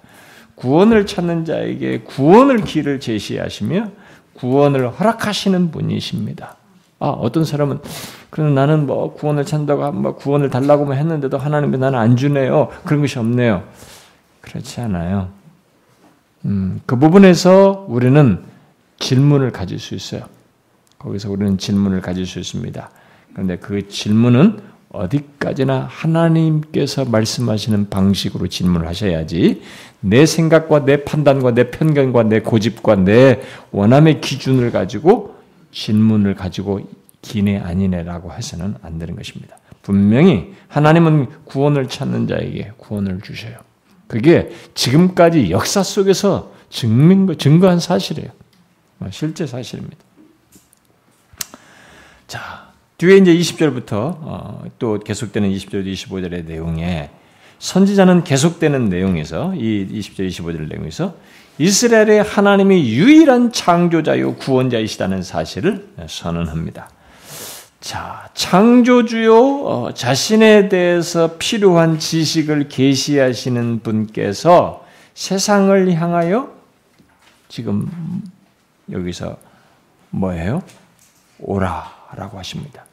[0.56, 3.92] 구원을 찾는 자에게 구원을 길을 제시하시며
[4.34, 6.56] 구원을 허락하시는 분이십니다.
[7.00, 7.80] 아, 어떤 사람은
[8.28, 12.68] 그럼 나는 뭐 구원을 찾는다고 뭐 구원을 달라고만 했는데도 하나님이 나는 안 주네요.
[12.84, 13.64] 그런 것이 없네요.
[14.42, 15.28] 그렇지 않아요.
[16.44, 18.42] 음, 그 부분에서 우리는
[18.98, 20.22] 질문을 가질 수 있어요.
[20.98, 22.90] 거기서 우리는 질문을 가질 수 있습니다.
[23.32, 24.60] 그런데 그 질문은
[24.92, 29.62] 어디까지나 하나님께서 말씀하시는 방식으로 질문을 하셔야지
[30.00, 35.39] 내 생각과 내 판단과 내 편견과 내 고집과 내 원함의 기준을 가지고
[35.72, 36.80] 질문을 가지고
[37.22, 39.56] 기네 아니네라고 해서는 안 되는 것입니다.
[39.82, 43.56] 분명히 하나님은 구원을 찾는 자에게 구원을 주셔요.
[44.06, 48.30] 그게 지금까지 역사 속에서 증명, 증거한 사실이에요.
[49.10, 49.96] 실제 사실입니다.
[52.26, 57.10] 자, 뒤에 이제 20절부터 어, 또 계속되는 20절, 25절의 내용에
[57.58, 61.14] 선지자는 계속되는 내용에서 이 20절, 25절 내용에서
[61.60, 66.88] 이스라엘의 하나님이 유일한 창조자요 구원자이시다는 사실을 선언합니다.
[67.80, 69.34] 자, 창조주요
[69.66, 76.50] 어, 자신에 대해서 필요한 지식을 계시하시는 분께서 세상을 향하여
[77.50, 77.90] 지금
[78.90, 79.36] 여기서
[80.08, 80.62] 뭐예요?
[81.40, 82.86] 오라라고 하십니다.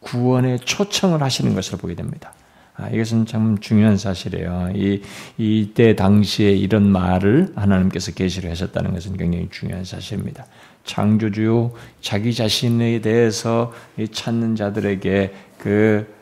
[0.00, 2.32] 구원의 초청을 하시는 것을 보게 됩니다.
[2.78, 4.70] 아, 이것은 참 중요한 사실이에요.
[4.74, 5.00] 이,
[5.38, 10.46] 이때 당시에 이런 말을 하나님께서 계시를 하셨다는 것은 굉장히 중요한 사실입니다.
[10.84, 13.72] 창조주 자기 자신에 대해서
[14.12, 16.14] 찾는 자들에게 그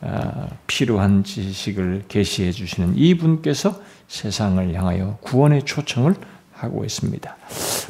[0.00, 6.14] 아, 필요한 지식을 계시해 주시는 이 분께서 세상을 향하여 구원의 초청을
[6.52, 7.36] 하고 있습니다.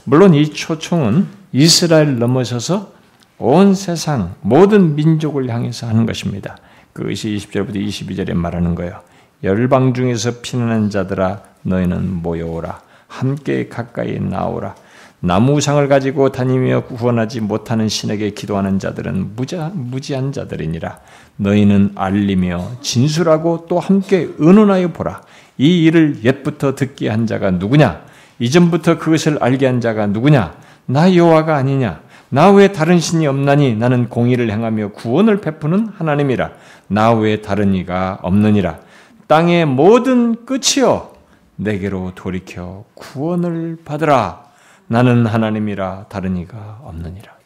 [0.04, 2.92] 물론 이 초청은 이스라엘 넘어서서
[3.38, 6.56] 온 세상 모든 민족을 향해서 하는 것입니다.
[6.98, 9.00] 그것이 20절부터 22절에 말하는 거예요.
[9.44, 12.80] 열방 중에서 피난한 자들아 너희는 모여오라.
[13.06, 14.74] 함께 가까이 나오라.
[15.20, 20.98] 나무상을 가지고 다니며 구원하지 못하는 신에게 기도하는 자들은 무자, 무지한 자들이니라.
[21.36, 25.22] 너희는 알리며 진술하고 또 함께 의논하여 보라.
[25.56, 28.02] 이 일을 옛부터 듣게 한 자가 누구냐?
[28.40, 30.56] 이전부터 그것을 알게 한 자가 누구냐?
[30.86, 36.50] 나 여호와가 아니냐 나 외에 다른 신이 없나니 나는 공의를 행하며 구원을 베푸는 하나님이라.
[36.88, 38.78] 나 외에 다른 이가 없느니라.
[39.26, 41.14] 땅의 모든 끝이여
[41.56, 44.44] 내게로 돌이켜 구원을 받으라.
[44.86, 47.38] 나는 하나님이라 다른 이가 없느니라.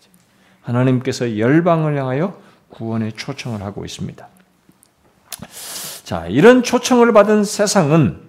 [0.62, 2.36] 하나님께서 열방을 향하여
[2.70, 4.26] 구원의 초청을 하고 있습니다.
[6.04, 8.20] 자, 이런 초청을 받은 세상은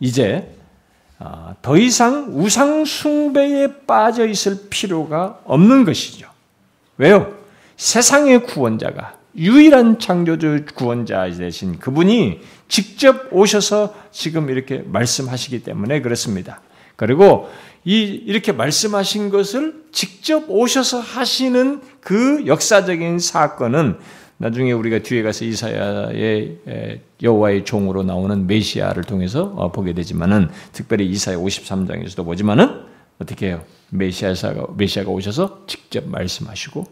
[0.00, 0.65] 이제 아,
[1.62, 6.28] 더 이상 우상 숭배에 빠져 있을 필요가 없는 것이죠.
[6.98, 7.34] 왜요?
[7.76, 16.60] 세상의 구원자가 유일한 창조주 구원자 되신 그분이 직접 오셔서 지금 이렇게 말씀하시기 때문에 그렇습니다.
[16.96, 17.50] 그리고
[17.84, 23.98] 이 이렇게 말씀하신 것을 직접 오셔서 하시는 그 역사적인 사건은
[24.38, 31.36] 나중에 우리가 뒤에 가서 이사야의 여호와의 종으로 나오는 메시아를 통해서 어, 보게 되지만은 특별히 이사야
[31.36, 32.84] 53장에서도 보지만은
[33.18, 33.64] 어떻게 해요?
[33.90, 36.86] 메시아가 메시아가 오셔서 직접 말씀하시고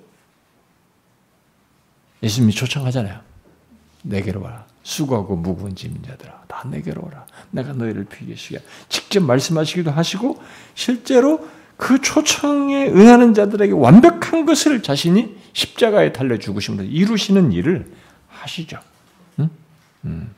[2.22, 3.20] 예수님이 초청하잖아요.
[4.02, 4.66] 내게로 와라.
[4.83, 7.26] 수고하고 무거운 짐인 자들아, 다 내게로 오라.
[7.50, 8.61] 내가 너희를 피게 시게.
[8.88, 10.40] 직접 말씀하시기도 하시고
[10.74, 17.90] 실제로 그 초청에 응하는 자들에게 완벽한 것을 자신이 십자가에 달려 죽으심으로 이루시는 일을
[18.28, 18.78] 하시죠.
[19.38, 19.48] 응?
[20.04, 20.34] 음.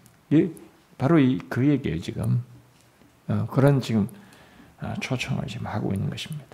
[0.97, 2.43] 바로 이, 그 얘기예요, 지금.
[3.29, 4.09] 어, 그런 지금
[4.79, 6.45] 아, 초청을 지금 하고 있는 것입니다.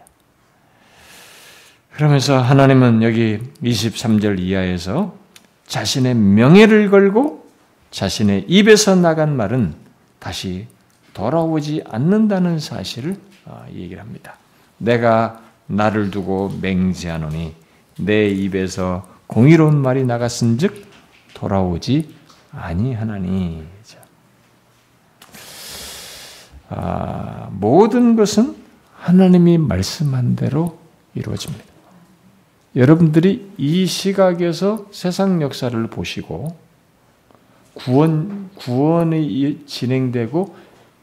[1.92, 5.14] 그러면서 하나님은 여기 23절 이하에서
[5.66, 7.50] 자신의 명예를 걸고
[7.90, 9.74] 자신의 입에서 나간 말은
[10.18, 10.66] 다시
[11.12, 14.36] 돌아오지 않는다는 사실을 어, 얘기를 합니다.
[14.78, 17.61] 내가 나를 두고 맹세하노니
[17.98, 20.86] 내 입에서 공의로운 말이 나갔은즉
[21.34, 22.14] 돌아오지
[22.52, 23.64] 아니하나니.
[26.74, 28.56] 아, 모든 것은
[28.96, 30.78] 하나님이 말씀한 대로
[31.14, 31.64] 이루어집니다.
[32.74, 36.56] 여러분들이 이 시각에서 세상 역사를 보시고
[37.74, 40.56] 구원 구원이 진행되고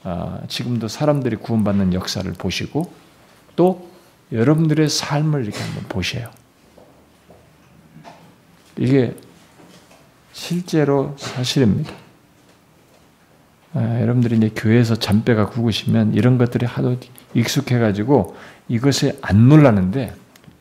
[0.03, 2.91] 아, 지금도 사람들이 구원받는 역사를 보시고
[3.55, 3.89] 또
[4.31, 6.29] 여러분들의 삶을 이렇게 한번 보세요.
[8.77, 9.15] 이게
[10.31, 11.91] 실제로 사실입니다.
[13.73, 16.97] 아, 여러분들이 이제 교회에서 잔뼈가 굵으시면 이런 것들이 하도
[17.33, 18.35] 익숙해가지고
[18.67, 20.15] 이것에 안 놀라는데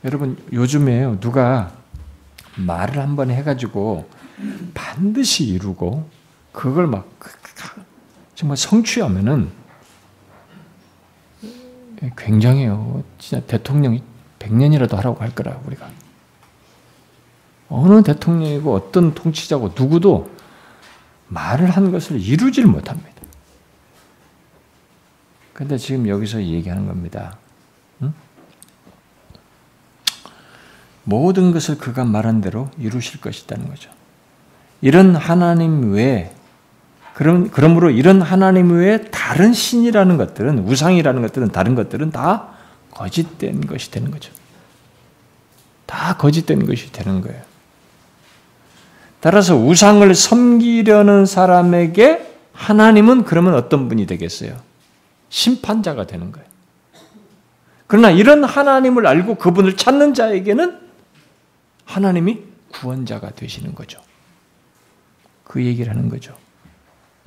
[0.05, 1.73] 여러분 요즘에 누가
[2.57, 4.09] 말을 한 번 해가지고
[4.75, 6.09] 반드시 이루고
[6.53, 7.09] 그걸 막
[8.35, 9.51] 정말 성취하면은
[12.16, 13.03] 굉장해요.
[13.18, 14.03] 진짜 대통령이
[14.38, 15.88] 100년이라도 하라고 할 거라 우리가.
[17.68, 20.31] 어느 대통령이고 어떤 통치자고 누구도
[21.28, 23.11] 말을 한 것을 이루질 못합니다.
[25.52, 27.37] 근데 지금 여기서 얘기하는 겁니다.
[28.02, 28.14] 응?
[31.04, 33.90] 모든 것을 그가 말한 대로 이루실 것이라는 거죠.
[34.81, 36.33] 이런 하나님 외에
[37.14, 42.50] 그럼 그러므로 이런 하나님 외에 다른 신이라는 것들은 우상이라는 것들은 다른 것들은 다
[42.92, 44.33] 거짓된 것이 되는 거죠.
[45.87, 47.47] 다 거짓된 것이 되는 거예요.
[49.20, 54.57] 따라서 우상을 섬기려는 사람에게 하나님은 그러면 어떤 분이 되겠어요?
[55.28, 56.46] 심판자가 되는 거예요.
[57.87, 60.78] 그러나 이런 하나님을 알고 그분을 찾는 자에게는
[61.85, 64.00] 하나님이 구원자가 되시는 거죠.
[65.44, 66.37] 그 얘기를 하는 거죠.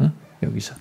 [0.02, 0.12] 응?
[0.44, 0.76] 여기서.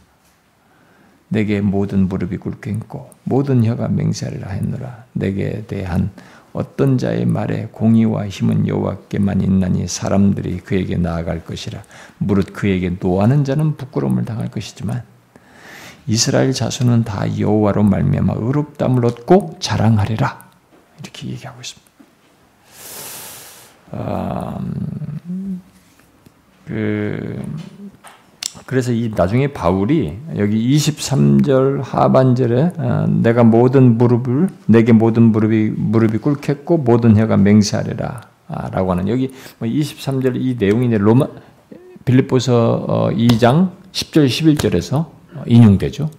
[1.28, 5.04] 내게 모든 무릎이 꿇겠고 모든 혀가 맹세를 하였노라.
[5.12, 6.10] 내게 대한
[6.52, 11.82] 어떤 자의 말에 공의와 힘은 여호와께만 있나니 사람들이 그에게 나아갈 것이라.
[12.18, 15.04] 무릇 그에게 노하는 자는 부끄러움을 당할 것이지만
[16.06, 20.50] 이스라엘 자손은 다 여호와로 말미암아 의롭담을 얻고 자랑하리라.
[21.00, 21.90] 이렇게 얘기하고 있습니다.
[23.92, 25.62] 음,
[26.66, 27.42] 그
[28.66, 36.18] 그래서 이 나중에 바울이 여기 23절 하반절에 어, 내가 모든 무릎을 내게 모든 무릎이 무릎이
[36.18, 38.28] 꿇겠고 모든 혀가 맹세하리라
[38.72, 41.28] 라고 하는 여기 23절 뭐이 내용이 로마
[42.04, 45.06] 빌립보서 2장 10절 11절에서
[45.46, 46.10] 인용되죠.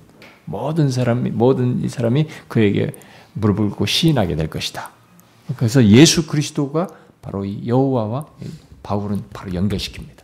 [0.45, 2.91] 모든 사람이 모든 이 사람이 그에게
[3.33, 4.91] 무릎을 꿇고 시인하게 될 것이다.
[5.57, 6.87] 그래서 예수 그리스도가
[7.21, 8.25] 바로 이 여호와와
[8.83, 10.21] 바울은 바로 연결시킵니다.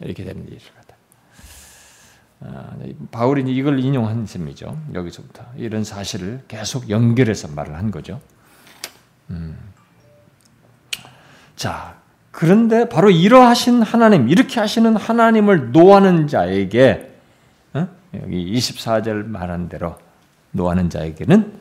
[0.00, 0.22] 이렇게.
[0.22, 0.77] 아,
[3.10, 4.78] 바울이 이걸 인용한 셈이죠.
[4.94, 8.20] 여기서부터 이런 사실을 계속 연결해서 말을 한 거죠.
[9.30, 9.58] 음.
[11.56, 11.96] 자,
[12.30, 17.12] 그런데 바로 이러하신 하나님, 이렇게 하시는 하나님을 노하는 자에게
[17.74, 17.88] 어?
[18.14, 19.96] 여기 24절 말한 대로
[20.52, 21.52] 노하는 자에게는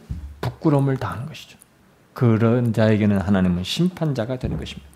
[0.42, 1.58] 부끄러움을 당하는 것이죠.
[2.14, 4.88] 그런 자에게는 하나님은 심판자가 되는 것입니다.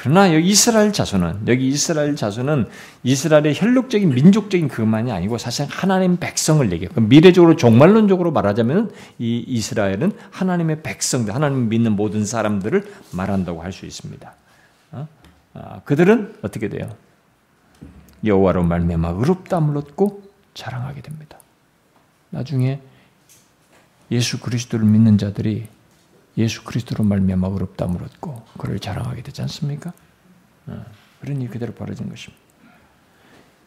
[0.00, 2.68] 그러나 여기 이스라엘 자손은 여기 이스라엘 자손은
[3.02, 6.92] 이스라엘의 혈육적인 민족적인 그것만이 아니고 사실 하나님 백성을 얘기해요.
[6.94, 14.32] 미래적으로 종말론적으로 말하자면 이 이스라엘은 하나님의 백성들, 하나님 믿는 모든 사람들을 말한다고 할 수 있습니다.
[14.92, 15.08] 어?
[15.54, 16.88] 아, 그들은 어떻게 돼요?
[18.24, 20.22] 여호와로 말미암아 의롭다함을 얻고
[20.54, 21.38] 자랑하게 됩니다.
[22.30, 22.80] 나중에
[24.12, 25.66] 예수 그리스도를 믿는 자들이
[26.38, 29.92] 예수 그리스도로 말미암아 의롭다함을 얻고 그를 자랑하게 되지 않습니까?
[30.68, 30.84] 어,
[31.20, 32.42] 그런 일 그대로 벌어진 것입니다.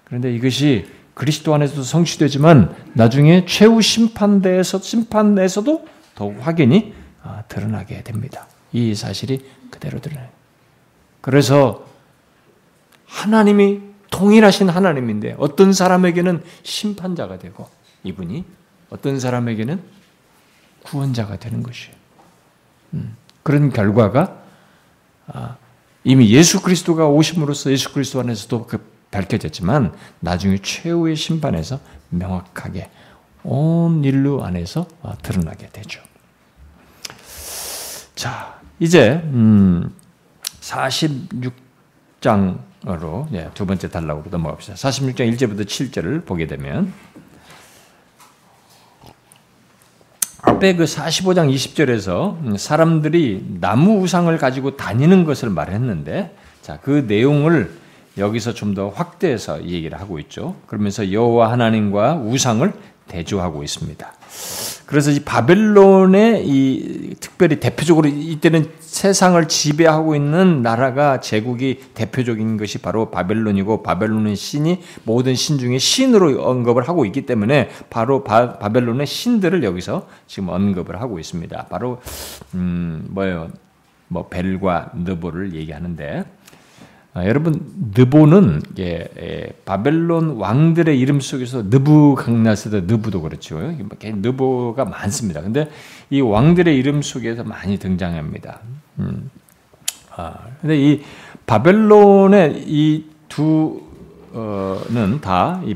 [0.05, 8.47] 그런데 이것이 그리스도 안에서도 성취되지만 나중에 최후 심판대에서 심판에서도 더욱 확연히 아, 드러나게 됩니다.
[8.71, 10.29] 이 사실이 그대로 드러나요.
[11.19, 11.86] 그래서
[13.05, 17.69] 하나님이 통일하신 하나님인데 어떤 사람에게는 심판자가 되고
[18.03, 18.45] 이분이
[18.89, 19.81] 어떤 사람에게는
[20.84, 22.01] 구원자가 되는 것이에요.
[22.93, 24.38] 음, 그런 결과가
[25.27, 25.58] 아,
[26.04, 32.89] 이미 예수 그리스도가 오심으로써 예수 그리스도 안에서도 그 밝혀졌지만 나중에 최후의 심판에서 명확하게
[33.43, 36.01] 온 인류 안에서 아, 드러나게 되죠.
[38.15, 39.22] 자, 이제
[40.61, 41.51] 46장으로
[42.88, 44.76] 음, 두 번째 단락으로 넘어갑시다.
[44.76, 46.93] 46장 1절부터 7절을 보게 되면
[50.62, 57.72] 앞에 그 45장 20절에서 사람들이 나무 우상을 가지고 다니는 것을 말했는데 자, 그 내용을
[58.20, 60.55] 여기서 좀 더 확대해서 얘기를 하고 있죠.
[60.68, 62.72] 그러면서 여호와 하나님과 우상을
[63.07, 64.14] 대조하고 있습니다.
[64.92, 73.10] 그래서 이 바벨론의 이 특별히 대표적으로 이때는 세상을 지배하고 있는 나라가 제국이 대표적인 것이 바로
[73.10, 79.64] 바벨론이고 바벨론의 신이 모든 신 중에 신으로 언급을 하고 있기 때문에 바로 바, 벨론의 신들을
[79.64, 81.68] 여기서 지금 언급을 하고 있습니다.
[81.70, 82.02] 바로
[82.56, 83.48] 음 뭐예요?
[84.10, 86.26] 뭐 벨과 느보를 얘기하는데
[87.14, 87.59] 아, 여러분
[87.93, 93.57] 느보는 예, 예, 바벨론 왕들의 이름 속에서 느부 강나스도 느부도 그렇죠.
[93.57, 95.41] 뭐 느보가 많습니다.
[95.41, 95.70] 근데
[96.09, 98.62] 이 왕들의 이름 속에서 많이 등장합니다.
[98.99, 99.30] 음.
[100.16, 101.01] 아, 근데 이
[101.45, 105.76] 바벨론의 이 두는 다 이,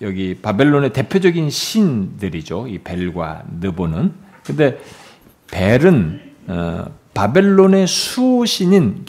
[0.00, 2.68] 여기 바벨론의 대표적인 신들이죠.
[2.68, 4.14] 이 벨과 느보는.
[4.44, 4.80] 근데
[5.50, 9.04] 벨은 어, 바벨론의 수신인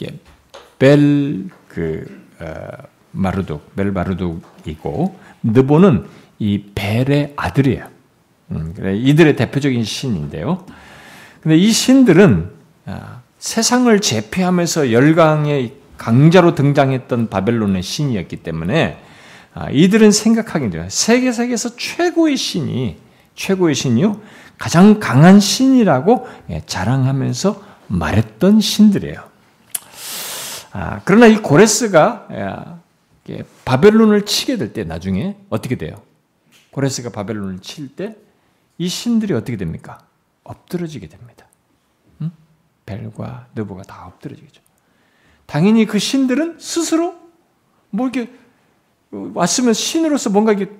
[0.78, 2.68] 벨그 어,
[3.12, 6.06] 마르독, 벨 마르독이고 느보는
[6.38, 7.88] 이 벨의 아들이에요.
[8.52, 10.64] 음, 그래 이들의 대표적인 신인데요.
[11.42, 12.50] 근데 이 신들은
[12.86, 18.98] 아, 세상을 제패하면서 열강의 강자로 등장했던 바벨론의 신이었기 때문에
[19.54, 20.86] 아, 이들은 생각하게 돼요.
[20.88, 22.96] 세계 세계에서 최고의 신이
[23.34, 24.20] 최고의 신이요
[24.58, 29.27] 가장 강한 신이라고 예, 자랑하면서 말했던 신들이에요.
[30.78, 32.28] 아, 그러나 이 고레스가
[33.30, 36.00] 예, 바벨론을 치게 될 때 나중에 어떻게 돼요?
[36.70, 38.16] 고레스가 바벨론을 칠 때
[38.80, 39.98] 이 신들이 어떻게 됩니까?
[40.44, 41.46] 엎드러지게 됩니다.
[42.22, 42.30] 응?
[42.86, 44.62] 벨과 느보가 다 엎드러지겠죠.
[45.46, 47.16] 당연히 그 신들은 스스로
[47.90, 48.32] 뭐 이렇게
[49.10, 50.70] 왔으면 신으로서 뭔가 이게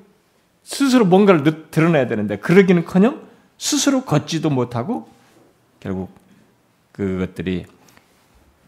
[0.62, 3.26] 스스로 뭔가를 드러내야 되는데 그러기는커녕
[3.58, 5.08] 스스로 걷지도 못하고
[5.80, 6.10] 결국
[6.92, 7.66] 그것들이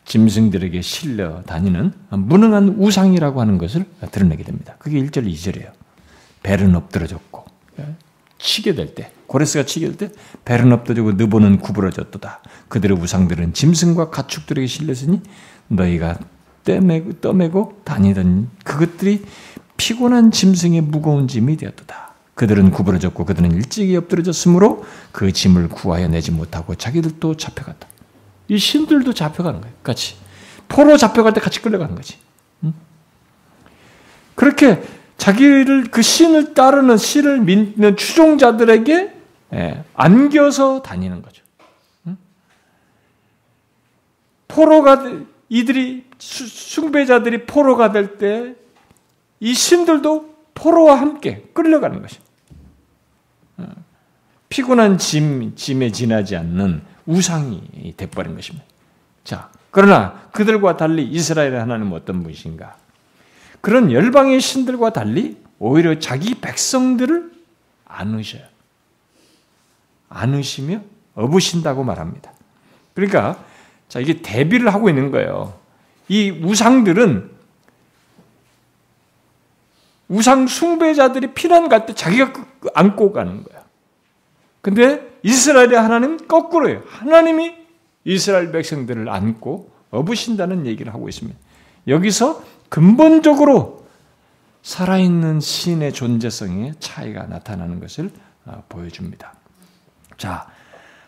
[0.05, 4.76] 짐승들에게 실려 다니는 무능한 우상이라고 하는 것을 드러내게 됩니다.
[4.78, 5.70] 그게 1절, 2절이에요.
[6.42, 7.44] 벨은 엎드러졌고,
[8.38, 10.11] 치게 될 때, 고레스가 치게 될 때,
[10.44, 12.42] 벨은 엎드러지고 느보는 구부러졌도다.
[12.68, 15.20] 그들의 우상들은 짐승과 가축들에게 실렸으니
[15.68, 16.18] 너희가
[16.64, 19.24] 떠매고, 떠매고 다니던 그것들이
[19.76, 22.14] 피곤한 짐승의 무거운 짐이 되었도다.
[22.34, 27.86] 그들은 구부러졌고 그들은 일찍이 엎드러졌으므로 그 짐을 구하여 내지 못하고 자기들도 잡혀갔다.
[28.51, 29.74] 이 신들도 잡혀가는 거예요.
[29.82, 30.16] 같이.
[30.68, 32.18] 포로 잡혀갈 때 같이 끌려가는 거지.
[34.34, 34.82] 그렇게
[35.16, 39.14] 자기를 그 신을 따르는 신을 믿는 추종자들에게
[39.53, 41.42] 예, 안겨서 다니는 거죠.
[44.48, 45.05] 포로가
[45.48, 48.61] 이들이 숭배자들이 포로가 될 때
[49.40, 52.18] 이 신들도 포로와 함께 끌려가는 것이.
[53.57, 53.66] 어,
[54.51, 58.66] 피곤한 짐, 짐에 지나지 않는 우상이 돼버린 것입니다.
[59.24, 62.76] 자, 그러나 그들과 달리 이스라엘의 하나님은 어떤 분이신가?
[63.61, 67.30] 그런 열방의 신들과 달리 오히려 자기 백성들을
[67.84, 68.42] 안으셔요.
[70.09, 70.80] 안으시며
[71.14, 72.32] 업으신다고 말합니다.
[72.94, 73.42] 그러니까
[73.88, 75.59] 자 이게 대비를 하고 있는 거예요.
[76.09, 77.30] 이 우상들은
[80.09, 82.32] 우상 숭배자들이 피난 갈 때 자기가
[82.74, 83.59] 안고 가는 거야.
[84.62, 86.82] 근데 이스라엘의 하나님 거꾸로예요.
[86.86, 87.54] 하나님이
[88.04, 91.38] 이스라엘 백성들을 안고 업으신다는 얘기를 하고 있습니다.
[91.88, 93.86] 여기서 근본적으로
[94.62, 98.11] 살아있는 신의 존재성의 차이가 나타나는 것을
[98.46, 99.34] 아, 보여줍니다.
[100.16, 100.46] 자,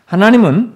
[0.05, 0.73] 하나님은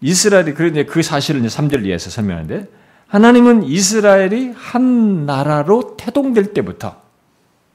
[0.00, 2.68] 이스라엘이, 그런데 그 사실을 이제 3절 이하에서 설명하는데,
[3.08, 7.00] 하나님은 이스라엘이 한 나라로 태동될 때부터,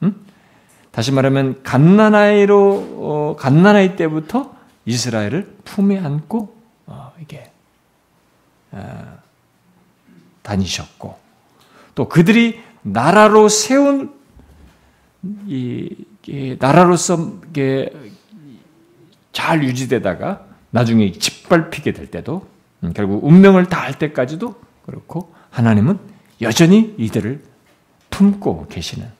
[0.03, 0.25] 음?
[0.95, 7.51] 다시 말하면 갓나나이로 어, 갓나나이 때부터 이스라엘을 품에 안고 어, 이게
[8.71, 9.17] 어,
[10.41, 11.19] 다니셨고
[11.95, 14.13] 또 그들이 나라로 세운
[15.47, 15.93] 이,
[16.27, 17.91] 이 나라로서 이게
[19.33, 22.47] 잘 유지되다가 나중에 짓밟히게 될 때도
[22.85, 25.99] 음, 결국 운명을 다할 때까지도 그렇고 하나님은
[26.39, 27.43] 여전히 이들을
[28.11, 29.14] 품고 계시는 어?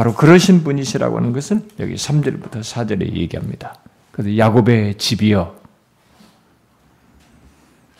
[0.00, 3.74] 바로 그러신 분이시라고 하는 것은 여기 3절부터 4절에 얘기합니다.
[4.12, 5.54] 그래서 야곱의 집이여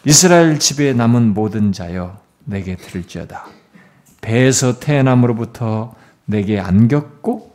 [0.06, 3.44] 이스라엘 집에 남은 모든 자여 내게 들을지어다.
[4.22, 5.94] 배에서 태어남으로부터
[6.24, 7.52] 내게 안겼고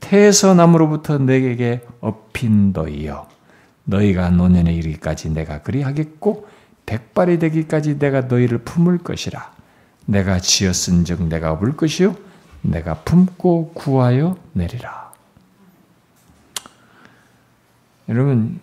[0.00, 3.28] 태에서 남으로부터 내게 업힌 너희여
[3.84, 6.48] 너희가 노년에 이르기까지 내가 그리하겠고
[6.84, 9.52] 백발이 되기까지 내가 너희를 품을 것이라
[10.06, 12.26] 내가 지었은즉 내가 업을 것이요
[12.62, 15.12] 내가 품고 구하여 내리라.
[18.08, 18.58] 여러분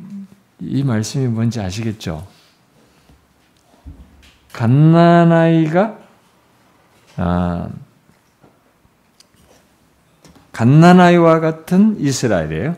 [0.59, 2.27] 이 말씀이 뭔지 아시겠죠?
[4.53, 5.99] 갓난아이가
[7.17, 7.69] 아,
[10.51, 12.75] 갓난아이와 같은 이스라엘이에요.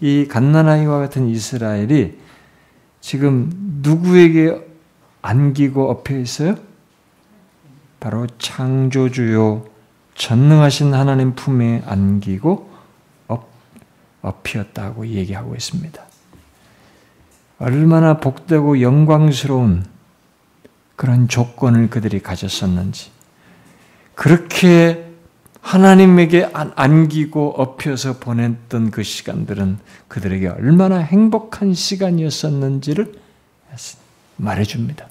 [0.00, 2.18] 이 갓난아이와 같은 이스라엘이
[3.00, 3.50] 지금
[3.82, 4.64] 누구에게
[5.22, 6.56] 안기고 엎여 있어요?
[7.98, 9.67] 바로 창조주요
[10.18, 12.68] 전능하신 하나님 품에 안기고
[13.28, 13.48] 엎,
[14.20, 16.02] 엎였다고 얘기하고 있습니다.
[17.60, 19.84] 얼마나 복되고 영광스러운
[20.96, 23.10] 그런 조건을 그들이 가졌었는지,
[24.14, 25.08] 그렇게
[25.60, 33.12] 하나님에게 안기고 업혀서 보냈던 그 시간들은 그들에게 얼마나 행복한 시간이었었는지를
[34.36, 35.07] 말해줍니다.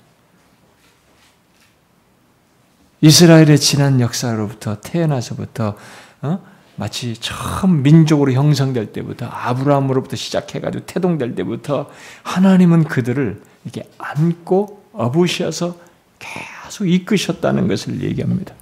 [3.01, 5.75] 이스라엘의 지난 역사로부터 태어나서부터
[6.21, 6.39] 어?
[6.75, 11.89] 마치 처음 민족으로 형성될 때부터 아브라함으로부터 시작해가지고 태동될 때부터
[12.23, 15.77] 하나님은 그들을 이렇게 안고 업으셔서
[16.19, 18.53] 계속 이끄셨다는 것을 얘기합니다.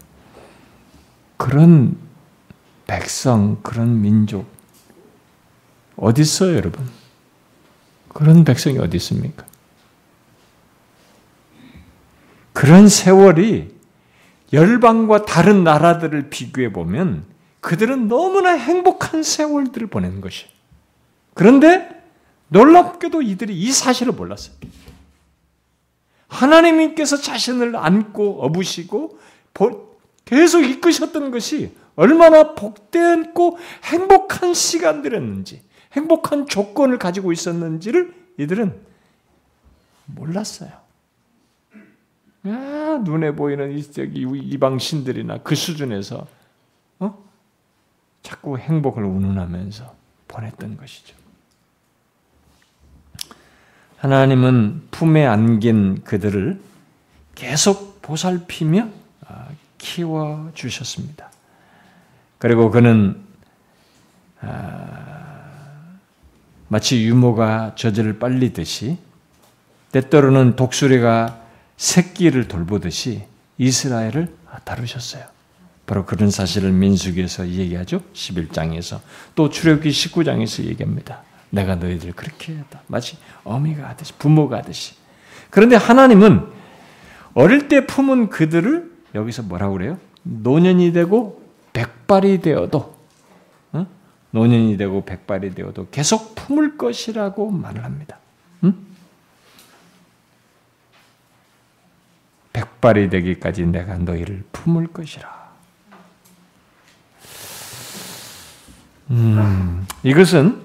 [1.38, 1.98] 그런
[2.88, 4.48] 백성, 그런 민족
[5.98, 6.88] 어디 있어요, 여러분?
[8.10, 9.46] 그런 백성이 어디 있습니까?
[12.54, 13.75] 그런 세월이
[14.54, 17.26] 열방과 다른 나라들을 비교해 보면
[17.62, 20.46] 그들은 너무나 행복한 세월들을 보낸 것이.
[21.34, 21.90] 그런데
[22.50, 24.56] 놀랍게도 이들이 이 사실을 몰랐어요.
[26.28, 29.20] 하나님께서 자신을 안고 업으시고
[30.26, 38.80] 계속 이끄셨던 것이 얼마나 복되고 행복한 시간들이었는지, 행복한 조건을 가지고 있었는지를 이들은
[40.06, 40.85] 몰랐어요.
[42.46, 46.28] 아, 눈에 보이는 이방 신들이나 그 수준에서
[47.00, 47.18] 어?
[48.22, 49.96] 자꾸 행복을 운운하면서
[50.28, 51.16] 보냈던 것이죠.
[53.98, 56.62] 하나님은 품에 안긴 그들을
[57.34, 58.90] 계속 보살피며
[59.28, 61.32] 아, 키워 주셨습니다.
[62.38, 63.24] 그리고 그는
[64.42, 65.96] 아,
[66.68, 68.98] 마치 유모가 젖을 빨리듯이
[69.92, 71.45] 때때로는 독수리가
[71.78, 73.24] 새끼를 돌보듯이
[73.58, 75.24] 이스라엘을 다루셨어요.
[75.86, 78.02] 바로 그런 사실을 민수기에서 얘기하죠.
[78.14, 79.00] 11장에서
[79.36, 81.22] 또 출애굽기 19장에서 얘기합니다.
[81.52, 82.82] 내가 너희들 그렇게 했다.
[82.88, 84.96] 마치 어미가 하듯이 부모가 하듯이.
[85.50, 86.48] 그런데 하나님은
[87.34, 90.00] 어릴 때 품은 그들을 여기서 뭐라고 그래요?
[90.24, 92.96] 노년이 되고 백발이 되어도
[93.76, 93.86] 응?
[94.32, 98.18] 노년이 되고 백발이 되어도 계속 품을 것이라고 말을 합니다.
[102.56, 105.46] 백발이 되기까지 내가 너희를 품을 것이라.
[109.12, 110.62] 음, 이것은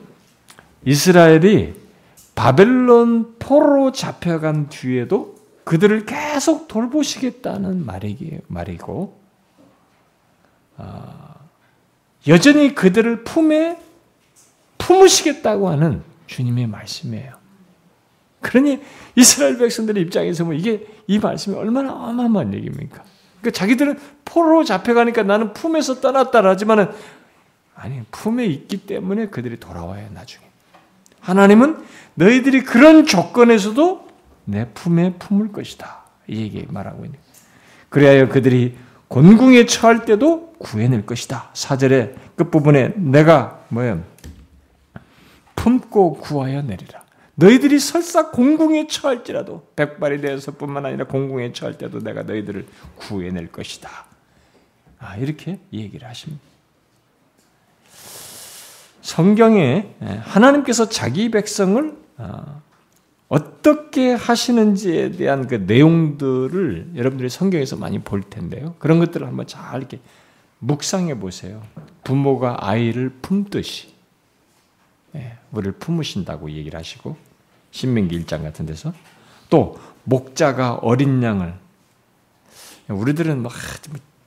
[0.84, 1.74] 이스라엘이
[2.36, 5.34] 바벨론 포로 잡혀간 뒤에도
[5.64, 7.84] 그들을 계속 돌보시겠다는
[8.46, 9.20] 말이고,
[10.76, 11.34] 어,
[12.28, 13.78] 여전히 그들을 품에
[14.78, 17.39] 품으시겠다고 하는 주님의 말씀이에요.
[18.40, 18.80] 그러니
[19.16, 23.04] 이스라엘 백성들의 입장에서 뭐 이게 이 말씀이 얼마나 어마어마한 얘기입니까?
[23.40, 26.90] 그러니까 자기들은 포로 잡혀가니까 나는 품에서 떠났다라지만은
[27.74, 30.44] 아니 품에 있기 때문에 그들이 돌아와야 나중에.
[31.20, 31.82] 하나님은
[32.14, 34.08] 너희들이 그런 조건에서도
[34.44, 36.04] 내 품에 품을 것이다.
[36.26, 37.18] 이 얘기 말하고 있는.
[37.88, 38.76] 그래야 그들이
[39.08, 41.50] 곤궁에 처할 때도 구해낼 것이다.
[41.52, 44.02] 사절의 끝부분에 내가 뭐예요?
[45.56, 47.02] 품고 구하여 내리라.
[47.40, 52.66] 너희들이 설사 공궁에 처할지라도 백발이 되어서뿐만 아니라 공궁에 처할 때도 내가 너희들을
[52.96, 53.88] 구해낼 것이다.
[54.98, 56.42] 아, 이렇게 얘기를 하십니다.
[59.00, 62.62] 성경에 하나님께서 자기 백성을 어,
[63.28, 68.74] 어떻게 하시는지에 대한 그 내용들을 여러분들이 성경에서 많이 볼 텐데요.
[68.78, 70.00] 그런 것들을 한번 잘 이렇게
[70.58, 71.62] 묵상해 보세요.
[72.04, 73.94] 부모가 아이를 품듯이
[75.14, 77.29] 예, 우리를 품으신다고 얘기를 하시고
[77.70, 78.92] 신명기 1장 같은 데서.
[79.48, 81.54] 또 목자가 어린 양을.
[82.88, 83.52] 우리들은 막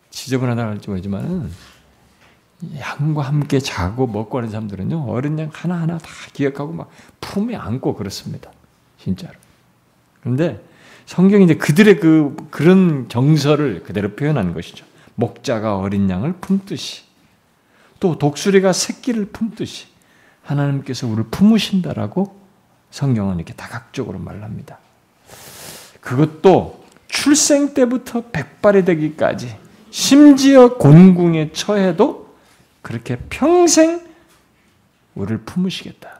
[0.10, 1.52] 지저분하다 할지 모르지만은
[2.80, 6.89] 양과 함께 자고 먹고 하는 사람들은요 어린 양 하나하나 다 기억하고 막
[7.20, 8.52] 품에 안고 그렇습니다.
[8.98, 9.34] 진짜로.
[10.22, 10.64] 그런데
[11.06, 14.86] 성경이 이제 그들의 그 그런 정서를 그대로 표현한 것이죠.
[15.16, 17.04] 목자가 어린 양을 품듯이
[18.00, 19.88] 또 독수리가 새끼를 품듯이
[20.44, 22.43] 하나님께서 우리를 품으신다라고
[22.94, 24.78] 성경은 이렇게 다각적으로 말합니다.
[26.00, 29.58] 그것도 출생 때부터 백발이 되기까지
[29.89, 32.36] 심지어 곤궁에 처해도
[32.84, 34.08] 그렇게 평생
[35.16, 36.20] 우리를 품으시겠다.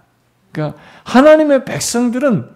[0.52, 2.50] 그러니까 하나님의 백성들은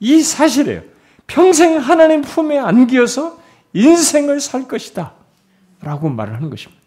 [0.00, 0.82] 이 사실이에요.
[1.28, 3.40] 평생 하나님 품에 안기어서
[3.74, 5.12] 인생을 살 것이다.
[5.80, 6.82] 라고 말을 하는 것입니다.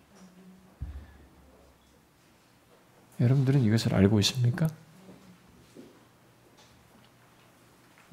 [3.22, 4.68] 여러분들은 이것을 알고 있습니까?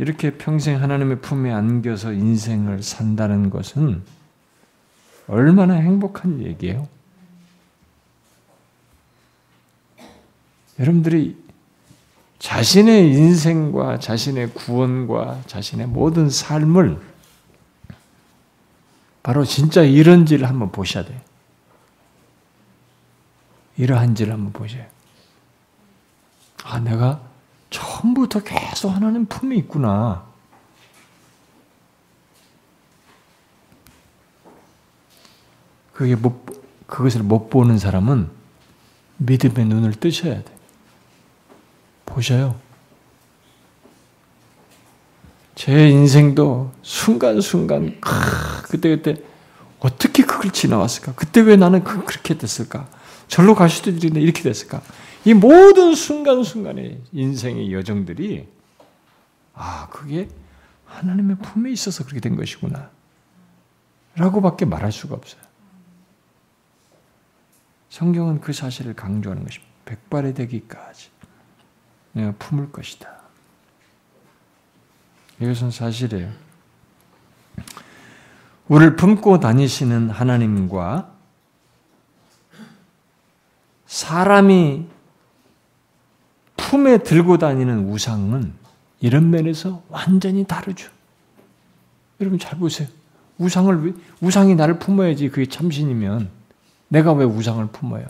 [0.03, 4.03] 이렇게 평생 하나님의 품에 안겨서 인생을 산다는 것은
[5.29, 6.89] 얼마나 행복한 얘기예요.
[10.81, 11.41] 여러분들이
[12.41, 17.01] 자신의 인생과 자신의 구원과 자신의 모든 삶을
[19.23, 21.21] 바로 진짜 이런지를 한번 보셔야 돼요.
[23.77, 24.85] 이러한지를 한번 보셔요.
[26.65, 27.23] 아, 내가
[27.73, 30.25] 처음부터 계속 하나님 품에 있구나.
[35.93, 38.31] 그게 못, 그것을 못 보는 사람은
[39.17, 40.45] 믿음의 눈을 뜨셔야 돼.
[42.07, 42.61] 보셔요.
[45.55, 48.01] 제 인생도 순간순간,
[48.65, 49.17] 그때그때
[49.81, 51.13] 어떻게 그걸 지나왔을까?
[51.15, 52.89] 그때 왜 나는 그, 그렇게 됐을까?
[53.29, 54.83] 절로 갈 수도 있는데 이렇게 됐을까?
[55.25, 58.49] 이 모든 순간순간의 인생의 여정들이,
[59.55, 60.29] 아, 그게
[60.87, 62.91] 하나님의 품에 있어서 그렇게 된 것이구나.
[64.17, 65.41] 라고밖에 말할 수가 없어요.
[67.89, 69.73] 성경은 그 사실을 강조하는 것입니다.
[69.85, 71.11] 백발의 되기까지
[72.13, 73.23] 내가 품을 것이다.
[75.41, 76.31] 이것은 사실이에요.
[78.69, 81.13] 우리를 품고 다니시는 하나님과
[83.87, 84.89] 사람이
[86.63, 88.53] 품에 들고 다니는 우상은
[89.01, 90.89] 이런 면에서 완전히 다르죠.
[92.21, 92.89] 여러분 잘 보세요.
[93.39, 96.29] 우상을 우상이 나를 품어야지 그게 참신이면
[96.89, 98.07] 내가 왜 우상을 품어요?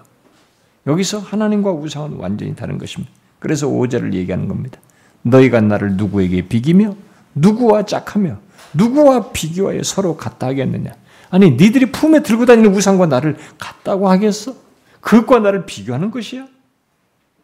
[0.87, 3.13] 여기서 하나님과 우상은 완전히 다른 것입니다.
[3.39, 4.79] 그래서 5절을 얘기하는 겁니다.
[5.23, 6.95] 너희가 나를 누구에게 비기며
[7.35, 8.39] 누구와 짝하며
[8.75, 10.93] 누구와 비교하여 서로 같다 하겠느냐?
[11.31, 14.55] 아니 니들이 품에 들고 다니는 우상과 나를 같다고 하겠어?
[15.01, 16.47] 그것과 나를 비교하는 것이야?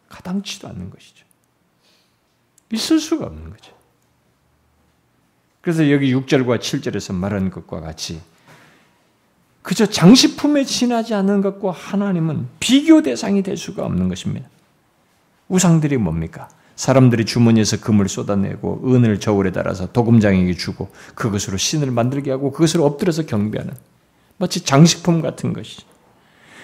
[0.08, 1.24] 가당치도 않는 것이죠.
[2.72, 3.72] 있을 수가 없는 거죠.
[5.60, 8.20] 그래서 여기 6절과 7절에서 말하는 것과 같이
[9.62, 14.48] 그저 장식품에 지나지 않는 것과 하나님은 비교 대상이 될 수가 없는 것입니다.
[15.48, 16.48] 우상들이 뭡니까?
[16.76, 23.26] 사람들이 주머니에서 금을 쏟아내고 은을 저울에 달아서 도금장에게 주고 그것으로 신을 만들게 하고 그것을 엎드려서
[23.26, 23.74] 경배하는
[24.38, 25.86] 마치 장식품 같은 것이죠.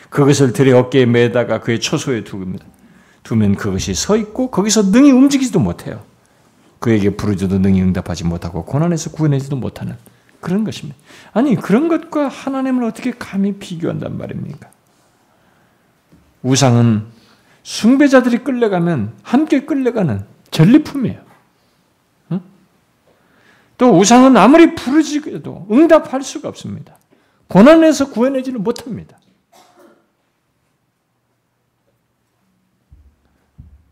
[0.08, 2.64] 그것을 들의 어깨에 매다가 그의 초소에 두입니다.
[3.24, 6.04] 두면 그것이 서 있고 거기서 능히 움직이지도 못해요.
[6.78, 9.96] 그에게 부르짖도 능히 응답하지 못하고 고난에서 구원하지도 못하는
[10.40, 10.98] 그런 것입니다.
[11.32, 14.68] 아니, 그런 것과 하나님을 어떻게 감히 비교한단 말입니까?
[16.42, 17.06] 우상은
[17.62, 21.24] 숭배자들이 끌려가면 함께 끌려가는 전리품이에요.
[23.76, 26.96] 또 우상은 아무리 부르짖어도 응답할 수가 없습니다.
[27.48, 29.18] 고난에서 구해내지는 못합니다.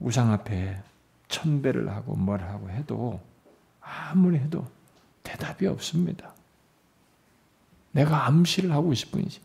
[0.02, 0.82] 우상 앞에
[1.28, 3.20] 천배를 하고 뭘 하고 해도
[3.80, 4.66] 아무리 해도
[5.22, 6.34] 대답이 없습니다.
[7.92, 9.40] 내가 암시를 하고 있을 뿐이지.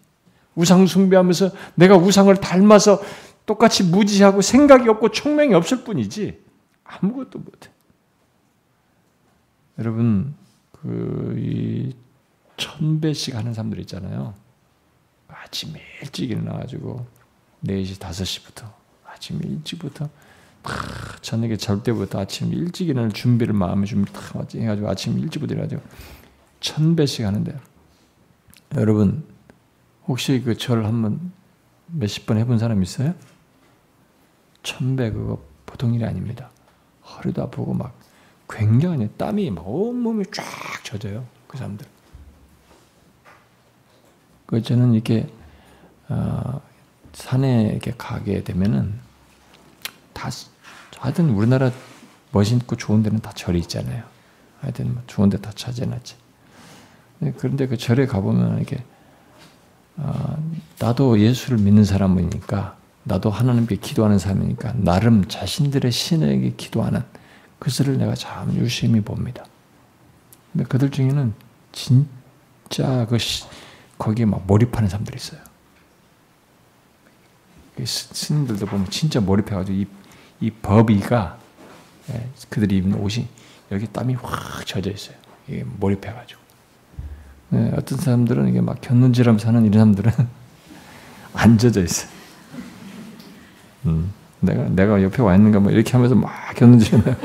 [0.56, 3.00] 우상 숭배하면서 내가 우상을 닮아서
[3.46, 6.44] 똑같이 무지하고 생각이 없고 총명이 없을 뿐이지
[6.84, 7.70] 아무것도 못해.
[9.78, 10.36] 여러분
[10.72, 11.96] 그이
[12.58, 14.34] 천배씩 하는 사람들 있잖아요.
[15.28, 17.06] 아침 일찍 일어나가지고
[17.64, 18.72] 4시, 5시부터
[19.06, 20.12] 아침 일찍부터 다
[21.22, 25.82] 저녁에 잘 때부터 아침 일찍 일어날 준비를 마음에 다 해가지고 아침 일찍부터 일어나가지고
[26.60, 27.58] 천배씩 하는데
[28.76, 29.26] 여러분
[30.08, 31.32] 혹시 그 절 한번
[31.88, 33.14] 몇십 번 해본 사람 있어요?
[34.64, 36.50] 천 배 그거 보통 일이 아닙니다.
[37.06, 37.98] 허리도 아프고 막
[38.50, 40.44] 굉장히 땀이 온몸이 쫙
[40.84, 41.26] 젖어요.
[41.48, 41.86] 그 사람들.
[44.46, 45.30] 그 저는 이렇게
[46.10, 46.62] 어,
[47.14, 49.00] 산에 이렇게 가게 되면은
[50.14, 50.30] 다
[51.00, 51.72] 하여튼 우리나라
[52.32, 54.04] 멋있고 좋은 데는 다 절이 있잖아요.
[54.62, 56.16] 하여튼 뭐 좋은 데 다 찾아놨지.
[57.20, 58.84] 네, 그런데 그 절에 가보면 이렇게
[59.96, 60.38] 어,
[60.80, 67.02] 나도 예수를 믿는 사람이니까 나도 하나님께 기도하는 사람이니까 나름 자신들의 신에게 기도하는
[67.60, 69.46] 그것을 내가 참 유심히 봅니다.
[70.52, 71.34] 근데 그들 중에는
[71.72, 73.18] 진짜 그
[73.98, 75.40] 거기에 막 몰입하는 사람들이 있어요.
[77.84, 79.88] 스님들도 보면 진짜 몰입해가지고 이,
[80.40, 81.38] 이 법이가
[82.12, 83.28] 예, 그들이 입는 옷이
[83.72, 85.16] 여기 땀이 확 젖어 있어요.
[85.48, 86.40] 이게 몰입해가지고.
[87.50, 90.28] 네, 어떤 사람들은 이게 막 견눈질하면서 사는 이런 사람들은
[91.34, 92.08] 안 젖어 있어.
[93.86, 97.18] 음, 내가 내가 옆에 와 있는가 뭐 이렇게 하면서 막 견눈질하면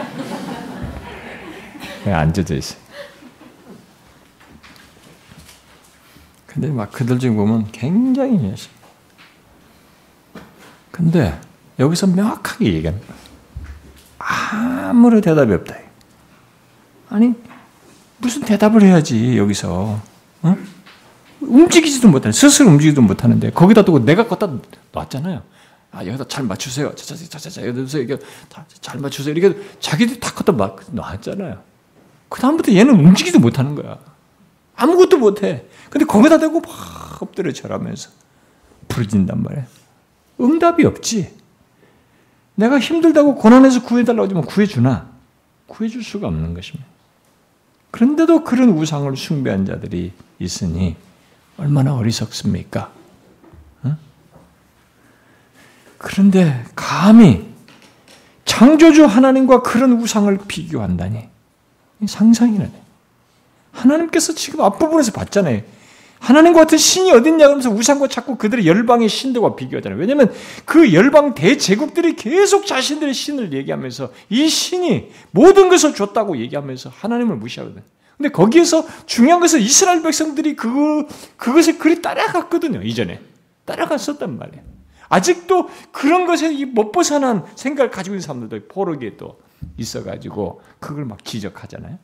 [2.12, 2.76] 안 젖어 있어.
[6.46, 8.74] 근데 막 그들 중 보면 굉장히 열심히.
[10.90, 11.40] 근데
[11.82, 13.14] 여기서 명확하게 얘기합니다.
[14.18, 15.76] 아무런 대답이 없다.
[17.08, 17.34] 아니
[18.18, 20.00] 무슨 대답을 해야지 여기서
[20.42, 20.56] 어?
[21.40, 24.48] 움직이지도 못하는 스스로 움직이지도 못하는데 거기다 두고 내가 갖다
[24.92, 25.42] 놨잖아요.
[25.90, 26.94] 아, 여기다 잘 맞추세요.
[26.94, 27.98] 자자자자자 여기서
[28.80, 29.34] 잘 맞추세요.
[29.34, 31.60] 이렇게 자기들이 다 갖다 막 놨잖아요.
[32.28, 33.98] 그 다음부터 얘는 움직이도 못하는 거야.
[34.76, 35.66] 아무것도 못해.
[35.90, 38.10] 근데 거기다 대고 막 엎드려 절하면서
[38.88, 39.66] 부르진단 말이야.
[40.40, 41.41] 응답이 없지.
[42.54, 45.10] 내가 힘들다고 고난에서 구해달라고 하지만 구해주나?
[45.66, 46.86] 구해줄 수가 없는 것입니다.
[47.90, 50.96] 그런데도 그런 우상을 숭배한 자들이 있으니
[51.56, 52.90] 얼마나 어리석습니까?
[53.84, 53.96] 응?
[55.98, 57.46] 그런데 감히
[58.44, 61.28] 창조주 하나님과 그런 우상을 비교한다니
[62.06, 62.82] 상상이나 돼.
[63.72, 65.62] 하나님께서 지금 앞부분에서 봤잖아요.
[66.22, 69.98] 하나님과 같은 신이 어딨냐 그러면서 우상과 자꾸 그들의 열방의 신들과 비교하잖아요.
[69.98, 70.32] 왜냐하면
[70.64, 77.82] 그 열방 대제국들이 계속 자신들의 신을 얘기하면서 이 신이 모든 것을 줬다고 얘기하면서 하나님을 무시하거든요.
[78.16, 81.06] 근데 거기에서 중요한 것은 이스라엘 백성들이 그,
[81.36, 82.82] 그것을 그리 따라갔거든요.
[82.82, 83.20] 이전에.
[83.64, 84.62] 따라갔었단 말이에요.
[85.08, 89.40] 아직도 그런 것에 못 벗어난 생각을 가지고 있는 사람들도 포로기에 또
[89.76, 91.98] 있어가지고 그걸 막 지적하잖아요.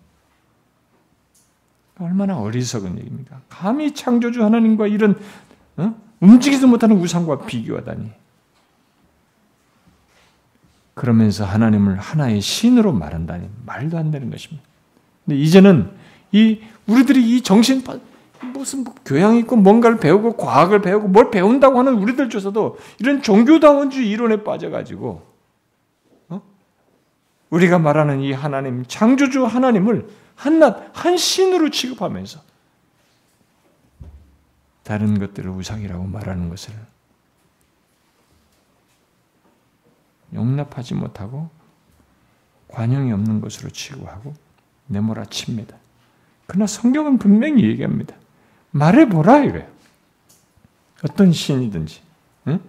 [2.00, 3.40] 얼마나 어리석은 얘기입니까?
[3.48, 5.18] 감히 창조주 하나님과 이런
[5.76, 5.94] 어?
[6.20, 8.10] 움직이지도 못하는 우상과 비교하다니.
[10.94, 14.66] 그러면서 하나님을 하나의 신으로 말한다니 말도 안 되는 것입니다.
[15.24, 15.90] 근데 이제는
[16.32, 17.82] 이 우리들이 이 정신
[18.52, 24.10] 무슨 뭐 교양 있고 뭔가를 배우고 과학을 배우고 뭘 배운다고 하는 우리들 조차도 이런 종교다원주의
[24.10, 25.22] 이론에 빠져가지고
[26.30, 26.42] 어?
[27.50, 30.08] 우리가 말하는 이 하나님 창조주 하나님을
[30.38, 32.40] 한낱 한 신으로 취급하면서
[34.84, 36.72] 다른 것들을 우상이라고 말하는 것을
[40.32, 41.50] 용납하지 못하고
[42.68, 44.32] 관용이 없는 것으로 취급하고
[44.86, 45.76] 내몰아칩니다.
[46.46, 48.14] 그러나 성경은 분명히 얘기합니다.
[48.70, 49.68] 말해보라 이거예요.
[51.02, 52.00] 어떤 신이든지
[52.46, 52.60] 응?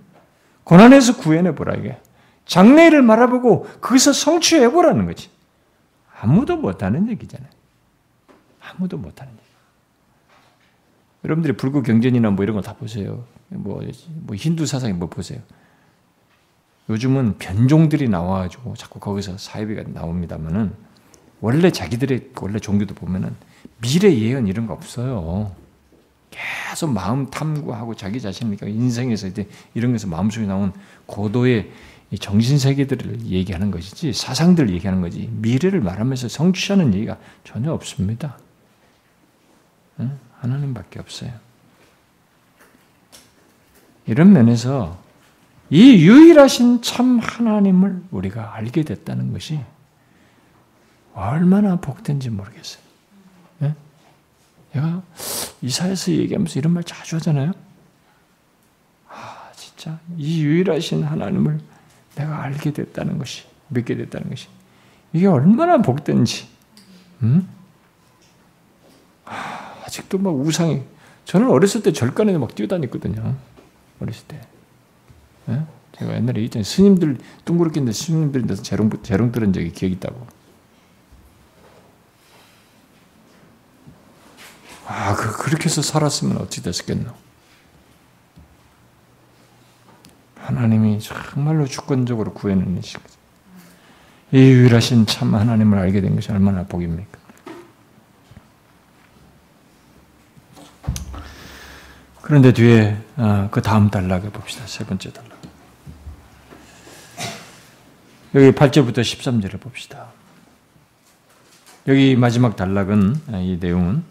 [0.64, 2.02] 고난에서 구해내보라 이게
[2.46, 5.30] 장래를 말해보고 거기서 성취해보라는 거지.
[6.20, 7.59] 아무도 못하는 얘기잖아요.
[8.70, 9.40] 아무도 못하는 일.
[11.26, 13.24] 여러분들이 불교 경전이나 뭐 이런 거 다 보세요.
[13.50, 13.82] 뭐,
[14.22, 15.40] 뭐 힌두 사상이 뭐 보세요.
[16.90, 20.74] 요즘은 변종들이 나와가지고 자꾸 거기서 사이비가 나옵니다만은
[21.42, 23.36] 원래 자기들의 원래 종교도 보면은
[23.82, 25.56] 미래 예언 이런 거 없어요.
[26.32, 30.74] 계속 마음 탐구하고 자기 자신이니까 인생에서 이제 이런 것에서 마음속에 나온
[31.06, 31.72] 고도의
[32.20, 38.38] 정신 세계들을 얘기하는 것이지 사상들을 얘기하는 거지 미래를 말하면서 성취하는 얘기가 전혀 없습니다.
[40.40, 41.32] 하나님밖에 없어요.
[44.06, 45.02] 이런 면에서
[45.70, 49.60] 이 유일하신 참 하나님을 우리가 알게 됐다는 것이
[51.14, 52.82] 얼마나 복된지 모르겠어요.
[53.64, 53.76] 예?
[54.74, 55.04] 제가
[55.62, 57.52] 이사에서 얘기하면서 이런 말 자주 하잖아요.
[59.10, 61.60] 아, 진짜 이 유일하신 하나님을
[62.16, 64.48] 내가 알게 됐다는 것이, 믿게 됐다는 것이
[65.14, 66.48] 이게 얼마나 복된지.
[67.22, 67.48] 음?
[69.26, 70.84] 아 직도 막 우상이
[71.26, 73.36] 저는 어렸을 때 절간에 막 뛰어다녔거든요.
[74.00, 74.42] 어렸을 때.
[75.46, 75.64] 네?
[75.98, 76.64] 제가 옛날에 있잖아요.
[76.64, 80.26] 스님들 둥그렇게 있는데 스님들이 돼서 재롱 재롱 들은 적이 기억이 있다고.
[84.88, 87.14] 아, 그 그렇게 해서 살았으면 어찌 됐었겠노?
[90.36, 93.00] 하나님이 정말로 주권적으로 구해내는 시이
[94.34, 97.19] 유일하신 참 하나님을 알게 된 것이 얼마나 복입니까?
[102.30, 104.64] 그런데 뒤에 어, 그 다음 단락에 봅시다.
[104.68, 105.32] 세 번째 단락.
[108.36, 110.10] 여기 8절부터 13절을 봅시다.
[111.88, 114.04] 여기 마지막 단락은 아, 이 내용은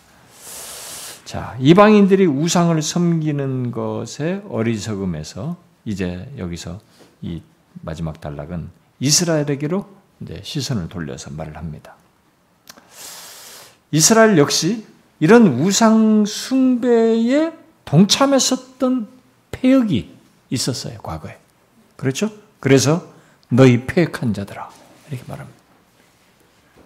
[1.24, 6.80] 자, 이방인들이 우상을 섬기는 것의 어리석음에서 이제 여기서
[7.22, 7.42] 이
[7.82, 8.70] 마지막 단락은
[9.00, 9.88] 이스라엘에게로
[10.20, 11.96] 이제 시선을 돌려서 말을 합니다.
[13.90, 14.84] 이스라엘 역시
[15.20, 17.52] 이런 우상 숭배에
[17.84, 19.08] 동참했었던
[19.52, 20.16] 폐역이
[20.50, 21.38] 있었어요, 과거에.
[21.96, 22.30] 그렇죠?
[22.58, 23.06] 그래서
[23.48, 24.70] 너희 폐역한 자들아.
[25.08, 25.60] 이렇게 말합니다.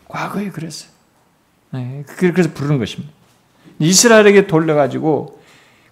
[0.09, 0.91] 과거에 그랬어요.
[1.73, 3.16] 네, 그래서 부르는 것입니다.
[3.79, 5.41] 이스라엘에게 돌려가지고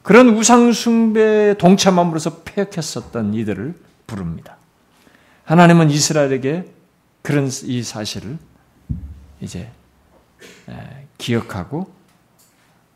[0.02, 3.74] 그런 우상숭배에 동참함으로써 폐역했었던 이들을
[4.06, 4.56] 부릅니다.
[5.44, 6.70] 하나님은 이스라엘에게
[7.22, 8.38] 그런 이 사실을
[9.40, 9.70] 이제
[11.18, 11.90] 기억하고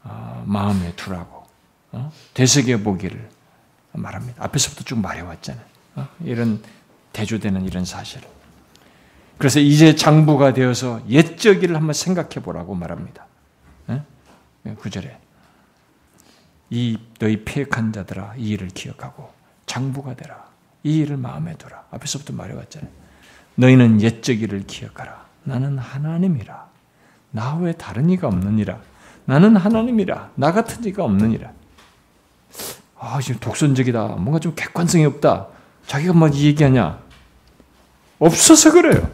[0.05, 1.47] 어, 마음에 두라고
[1.93, 3.29] 어, 되새겨 보기를
[3.93, 4.45] 말합니다.
[4.45, 5.65] 앞에서부터 쭉 말해왔잖아요.
[5.97, 6.63] 어, 이런
[7.13, 8.21] 대조되는 이런 사실.
[9.39, 13.28] 그래서 이제 장부가 되어서 옛적일을 한번 생각해 보라고 말합니다.
[14.77, 15.19] 구절에
[16.71, 19.33] 이 너희 폐역한 자들아 이 일을 기억하고
[19.67, 20.49] 장부가 되라.
[20.83, 21.85] 이 일을 마음에 두라.
[21.91, 22.91] 앞에서부터 말해왔잖아요.
[23.57, 25.27] 너희는 옛적 일을 기억하라.
[25.45, 26.69] 나는 하나님이라.
[27.31, 28.81] 나 외에 다른 이가 없느니라.
[29.25, 30.33] 나는 하나님이라.
[30.37, 31.53] 나 같은 이가 없느니라.
[32.99, 34.07] 아, 지금 독선적이다.
[34.17, 35.49] 뭔가 좀 객관성이 없다.
[35.87, 37.01] 자기가 막 얘기하냐?
[38.19, 39.11] 없어서 그래요.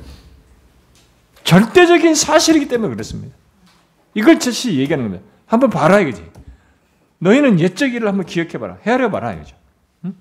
[1.44, 3.36] 절대적인 사실이기 때문에 그렇습니다.
[4.14, 5.34] 이걸 즉시 얘기하는 겁니다.
[5.47, 6.24] 한번 봐라 이거지.
[7.18, 8.78] 너희는 옛적 일을 한번 기억해봐라.
[8.86, 9.57] 헤아려봐라 이거죠.
[10.05, 10.14] 응?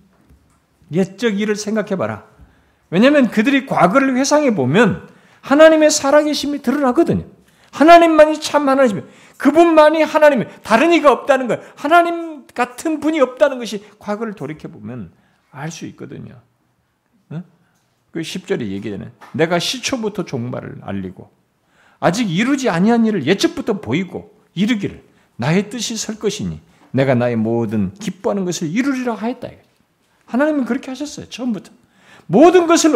[0.92, 2.26] 옛적 일을 생각해봐라.
[2.90, 5.10] 왜냐하면 그들이 과거를 회상해 보면
[5.42, 7.26] 하나님의 살아계심이 드러나거든요.
[7.72, 9.06] 하나님만이 참 하나님이며
[9.38, 15.12] 그분만이 하나님이 다른 이가 없다는 것, 하나님 같은 분이 없다는 것이 과거를 돌이켜 보면
[15.52, 16.40] 알 수 있거든요.
[17.32, 17.44] 응?
[18.12, 21.32] 그 10절에 얘기되는 내가 시초부터 종말을 알리고
[22.00, 25.04] 아직 이루지 아니한 일을 예측부터 보이고 이르기를
[25.44, 29.50] 나의 뜻이 설 것이니 내가 나의 모든 기뻐하는 것을 이루리라 하였다.
[30.26, 31.28] 하나님은 그렇게 하셨어요.
[31.28, 31.70] 처음부터.
[32.28, 32.94] 모든 것을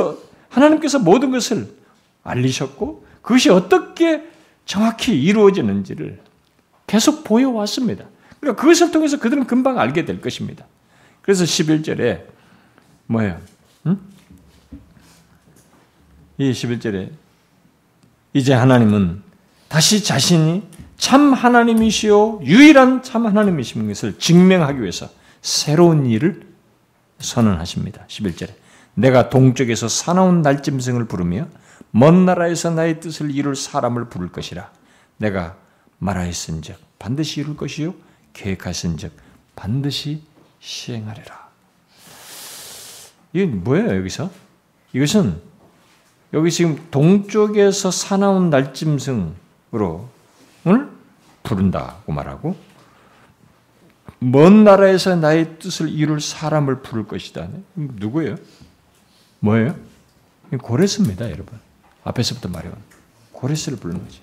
[0.47, 1.75] 하나님께서 모든 것을
[2.23, 4.23] 알리셨고 그것이 어떻게
[4.65, 6.21] 정확히 이루어지는지를
[6.87, 8.05] 계속 보여왔습니다.
[8.39, 10.65] 그러니까 그것을 통해서 그들은 금방 알게 될 것입니다.
[11.21, 12.23] 그래서 11절에
[13.07, 13.41] 뭐예요?
[13.87, 13.99] 응?
[16.37, 17.09] 이 11절에
[18.33, 19.21] 이제 하나님은
[19.67, 20.63] 다시 자신이
[20.97, 25.09] 참 하나님이시요 유일한 참 하나님이신 것을 증명하기 위해서
[25.41, 26.47] 새로운 일을
[27.19, 28.05] 선언하십니다.
[28.07, 28.49] 11절에
[28.95, 31.47] 내가 동쪽에서 사나운 날짐승을 부르며
[31.91, 34.71] 먼 나라에서 나의 뜻을 이룰 사람을 부를 것이라
[35.17, 35.55] 내가
[35.99, 37.93] 말하였은즉 반드시 이룰 것이요
[38.33, 39.11] 계획하신즉
[39.55, 40.23] 반드시
[40.59, 41.47] 시행하리라.
[43.33, 44.31] 이게 뭐예요 여기서?
[44.93, 45.41] 이것은
[46.33, 50.16] 여기 지금 동쪽에서 사나운 날짐승으로
[50.68, 50.89] 을
[51.43, 52.57] 부른다고 말하고
[54.20, 57.47] 먼 나라에서 나의 뜻을 이룰 사람을 부를 것이다.
[57.76, 58.36] 누구예요?
[59.39, 59.76] 뭐예요?
[60.61, 61.59] 고레스입니다, 여러분.
[62.03, 62.76] 앞에서부터 말해온
[63.32, 64.20] 고레스를 부르는 거지.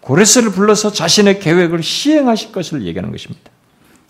[0.00, 3.50] 고레스를 불러서 자신의 계획을 시행하실 것을 얘기하는 것입니다.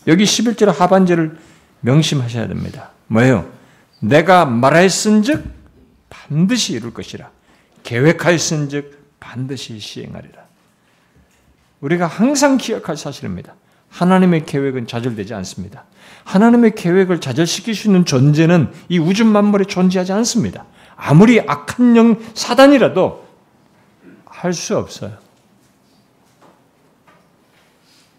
[0.07, 1.37] 여기 11절 하반절을
[1.81, 2.91] 명심하셔야 됩니다.
[3.07, 3.51] 뭐예요?
[3.99, 5.43] 내가 말하였은즉
[6.09, 7.29] 반드시 이룰 것이라.
[7.83, 10.48] 계획하였은즉 반드시 시행하리라.
[11.81, 13.55] 우리가 항상 기억할 사실입니다.
[13.89, 15.85] 하나님의 계획은 좌절되지 않습니다.
[16.23, 17.21] 하나님의 계획을
[17.87, 20.65] 있는 존재는 이 우주 만물에 존재하지 않습니다.
[20.95, 23.27] 아무리 악한 영 사단이라도
[24.25, 25.17] 할 수 없어요.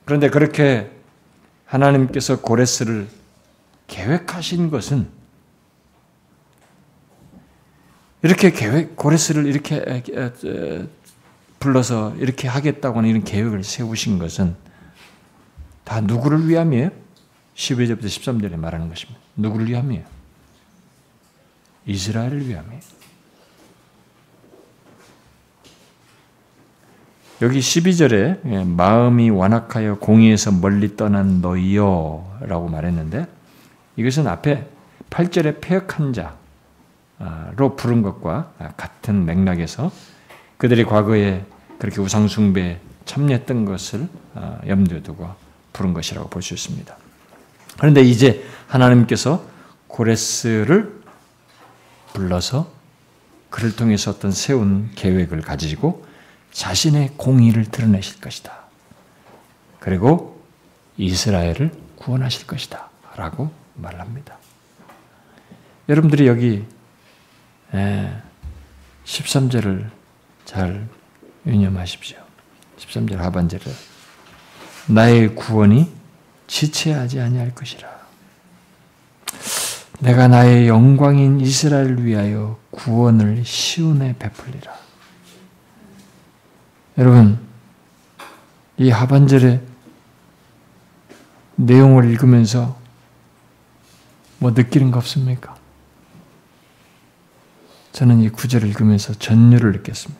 [0.04, 0.90] 그런데 그렇게
[1.66, 3.08] 하나님께서 고레스를
[3.86, 5.08] 계획하신 것은
[8.22, 10.02] 이렇게 계획 고레스를 이렇게
[11.60, 14.56] 불러서 이렇게 하겠다고 하는 이런 계획을 세우신 것은
[15.84, 16.90] 다 누구를 위함이에요?
[17.54, 19.20] 12절부터 13절에 말하는 것입니다.
[19.36, 20.04] 누구를 위함이에요?
[21.86, 22.80] 이스라엘을 위함이에요.
[27.42, 33.26] 여기 12절에 예, 마음이 완악하여 공의에서 멀리 떠난 너희여 라고 말했는데
[33.96, 34.66] 이것은 앞에
[35.10, 39.90] 8절에 폐역한 자로 부른 것과 같은 맥락에서
[40.60, 41.42] 그들이 과거에
[41.78, 45.26] 그렇게 우상숭배에 참여했던 것을 아, 염두에 두고
[45.72, 46.94] 부른 것이라고 볼 수 있습니다.
[47.78, 49.42] 그런데 이제 하나님께서
[49.86, 51.00] 고레스를
[52.12, 52.70] 불러서
[53.48, 56.04] 그를 통해서 어떤 세운 계획을 가지고
[56.52, 58.52] 자신의 공의를 드러내실 것이다.
[59.78, 60.44] 그리고
[60.98, 62.90] 이스라엘을 구원하실 것이다.
[63.16, 64.36] 라고 말합니다.
[65.88, 66.66] 여러분들이 여기
[69.06, 69.99] 13절을
[70.50, 70.88] 잘
[71.46, 72.18] 유념하십시오.
[72.76, 73.62] 13절 하반절에
[74.88, 75.88] 나의 구원이
[76.48, 77.88] 지체하지 아니할 것이라.
[80.00, 84.74] 내가 나의 영광인 이스라엘을 위하여 구원을 시온에 베풀리라.
[86.98, 87.38] 여러분,
[88.76, 89.60] 이 하반절의
[91.54, 92.76] 내용을 읽으면서
[94.38, 95.56] 뭐 느끼는 거 없습니까?
[97.92, 100.19] 저는 이 구절을 읽으면서 전율을 느꼈습니다.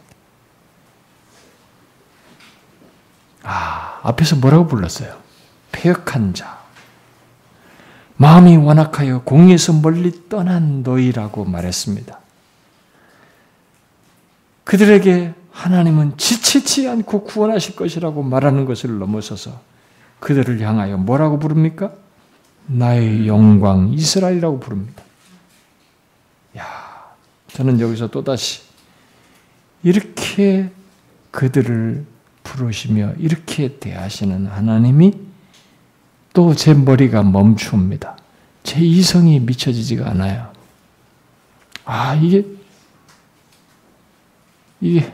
[3.53, 5.13] 아, 앞에서 뭐라고 불렀어요?
[5.73, 6.61] 폐역한 자.
[8.17, 12.17] 마음이 완악하여 공에서 멀리 떠난 너희라고 말했습니다.
[14.63, 19.61] 그들에게 하나님은 지치지 않고 구원하실 것이라고 말하는 것을 넘어서서
[20.21, 21.93] 그들을 향하여 뭐라고 부릅니까?
[22.67, 25.03] 나의 영광 이스라엘이라고 부릅니다.
[26.57, 26.65] 야,
[27.49, 28.63] 저는 여기서 또다시
[29.83, 30.71] 이렇게
[31.33, 32.07] 그들을
[32.45, 35.13] 부르시며 이렇게 대하시는 하나님이
[36.33, 38.17] 또 제 머리가 멈춥니다.
[38.63, 40.53] 제 이성이 미쳐지지가 않아요.
[41.85, 42.47] 아, 이게,
[44.81, 45.13] 이게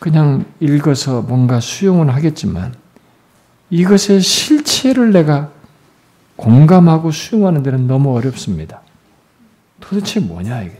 [0.00, 2.74] 그냥 읽어서 뭔가 수용은 하겠지만
[3.70, 5.52] 이것의 실체를 내가
[6.36, 8.80] 공감하고 수용하는 데는 너무 어렵습니다.
[9.80, 10.78] 도대체 뭐냐, 이게.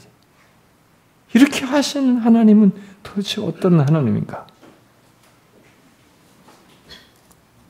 [1.33, 4.47] 이렇게 하시는 하나님은 도대체 어떤 하나님인가?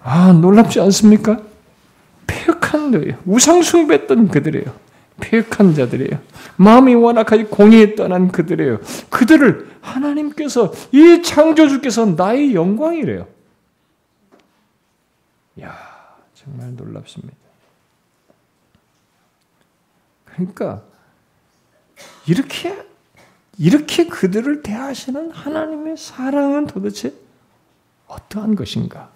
[0.04, 1.40] 아, 놀랍지 않습니까?
[2.26, 3.18] 폐역한 거예요.
[3.24, 4.66] 우상숭배했던 그들이에요.
[5.18, 6.20] 폐역한 자들이에요.
[6.56, 8.80] 마음이 완악하게 공의에 떠난 그들이에요.
[9.08, 13.26] 그들을 하나님께서 이 창조주께서 나의 영광이래요.
[15.62, 15.74] 야,
[16.34, 17.34] 정말 놀랍습니다.
[20.26, 20.82] 그러니까
[22.26, 22.76] 이렇게
[23.56, 27.14] 이렇게 그들을 대하시는 하나님의 사랑은 도대체
[28.08, 29.13] 어떠한 것인가?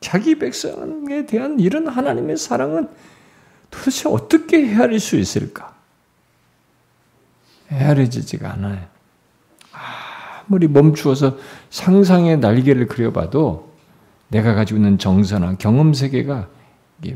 [0.00, 2.88] 자기 백성에 대한 이런 하나님의 사랑은
[3.70, 5.74] 도대체 어떻게 헤아릴 수 있을까?
[7.70, 8.86] 헤아려지지가 않아요.
[10.46, 11.36] 아무리 멈추어서
[11.70, 13.74] 상상의 날개를 그려봐도
[14.28, 16.48] 내가 가지고 있는 정서나 경험 세계가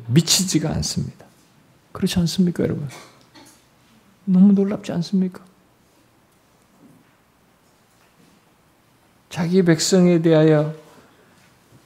[0.09, 1.27] 미치지가 않습니다.
[1.93, 2.89] 그렇지 않습니까, 여러분?
[4.25, 5.43] 너무 놀랍지 않습니까?
[9.29, 10.75] 자기 백성에 대하여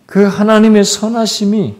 [0.07, 1.77] 그 하나님의 선하심이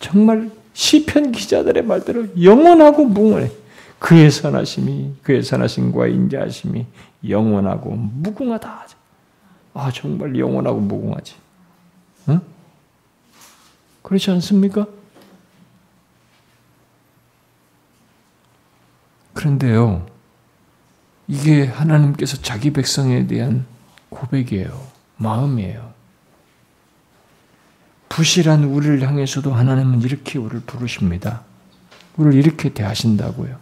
[0.00, 3.50] 정말 시편 기자들의 말대로 영원하고 무궁해.
[3.98, 6.84] 그의 선하심이 그의 선하심과 인자하심이
[7.28, 8.86] 영원하고 무궁하다.
[9.72, 11.34] 아 정말 영원하고 무궁하지.
[12.28, 12.40] 응?
[14.02, 14.86] 그렇지 않습니까?
[19.32, 20.06] 그런데요,
[21.26, 23.66] 이게 하나님께서 자기 백성에 대한
[24.10, 24.80] 고백이에요.
[25.16, 25.93] 마음이에요.
[28.14, 31.42] 부실한 우리를 향해서도 하나님은 이렇게 우리를 부르십니다.
[32.16, 33.58] 우리를 이렇게 대하신다고요.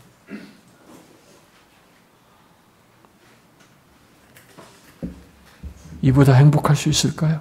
[6.03, 7.41] 이보다 행복할 수 있을까요?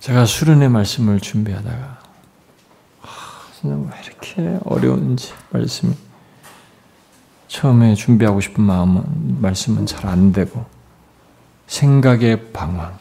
[0.00, 2.00] 제가 수련의 말씀을 준비하다가
[3.62, 3.70] 왜
[4.04, 5.94] 이렇게 어려운지 말씀이
[7.46, 10.79] 처음에 준비하고 싶은 마음은 말씀은 잘 안 되고
[11.70, 12.98] 생각의 방황,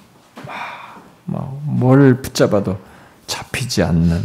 [1.26, 2.80] 뭘 붙잡아도
[3.26, 4.24] 잡히지 않는.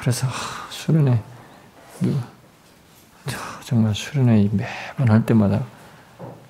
[0.00, 0.26] 그래서
[0.70, 1.22] 수련회
[3.64, 5.62] 정말 수련회 매번 할 때마다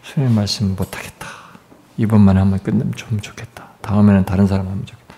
[0.03, 1.29] 수련회 말씀 못하겠다.
[1.99, 3.69] 이번만 하면 끝내면 좀 좋겠다.
[3.83, 5.15] 다음에는 다른 사람 하면 좋겠다.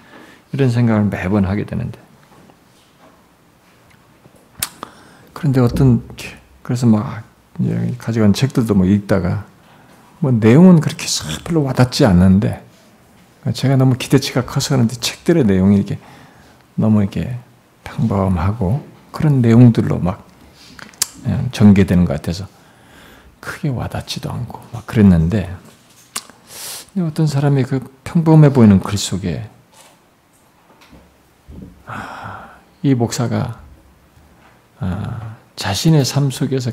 [0.52, 1.98] 이런 생각을 매번 하게 되는데.
[5.32, 6.02] 그런데 어떤
[6.62, 7.22] 그래서 막
[7.98, 9.46] 가져간 책들도 뭐 읽다가
[10.20, 11.06] 뭐 내용은 그렇게
[11.44, 12.64] 별로 와닿지 않는데
[13.52, 15.98] 제가 너무 기대치가 커서 그런데 책들의 내용이 이렇게
[16.74, 17.36] 너무 이렇게
[17.84, 20.26] 평범하고 그런 내용들로 막
[21.52, 22.46] 전개되는 것 같아서
[23.40, 25.54] 크게 와닿지도 않고 막 그랬는데
[27.00, 29.48] 어떤 사람이 그 평범해 보이는 글 속에
[31.86, 32.50] 아,
[32.82, 33.60] 이 목사가
[34.80, 36.70] 아, 자신의 삶 속에서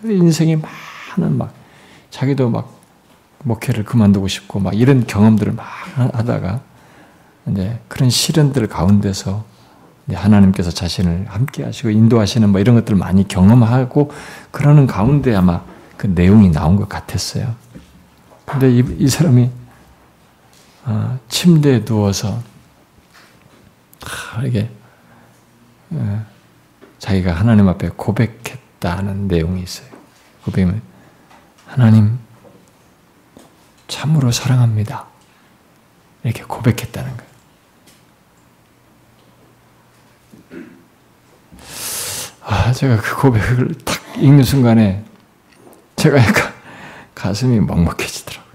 [0.00, 1.52] 그 인생이 많은 막
[2.10, 2.75] 자기도 막
[3.44, 6.60] 목회를 그만두고 싶고 막 이런 경험들을 막 하다가
[7.48, 9.44] 이제 그런 시련들 가운데서
[10.12, 14.12] 하나님께서 자신을 함께 하시고 인도하시는 뭐 이런 것들을 많이 경험하고
[14.50, 15.62] 그러는 가운데 아마
[15.96, 17.54] 그 내용이 나온 것 같았어요.
[18.44, 19.50] 근데 이, 이 사람이
[20.84, 22.40] 어, 침대에 누워서
[24.44, 24.70] 이게
[25.90, 26.24] 어,
[26.98, 29.88] 자기가 하나님 앞에 고백했다는 내용이 있어요.
[30.44, 30.80] 고백은
[31.66, 32.18] 하나님
[33.88, 35.06] 참으로 사랑합니다.
[36.24, 37.36] 이렇게 고백했다는 거예요.
[42.42, 45.04] 아, 제가 그 고백을 탁 읽는 순간에
[45.96, 46.52] 제가 약간
[47.14, 48.52] 가슴이 먹먹해지더라고요.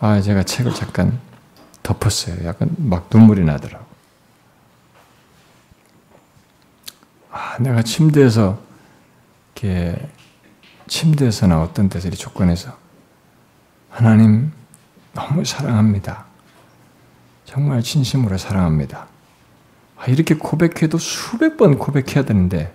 [0.00, 1.18] 아, 제가 책을 잠깐
[1.82, 2.46] 덮었어요.
[2.46, 3.88] 약간 막 눈물이 나더라고요.
[7.30, 8.58] 아, 내가 침대에서
[9.54, 10.08] 이렇게
[10.86, 12.77] 침대에서나 어떤 데서 이렇게 조건에서
[13.90, 14.52] 하나님
[15.14, 16.24] 너무 사랑합니다.
[17.44, 19.06] 정말 진심으로 사랑합니다.
[19.96, 22.72] 아, 이렇게 고백해도 수백 번 고백해야 되는데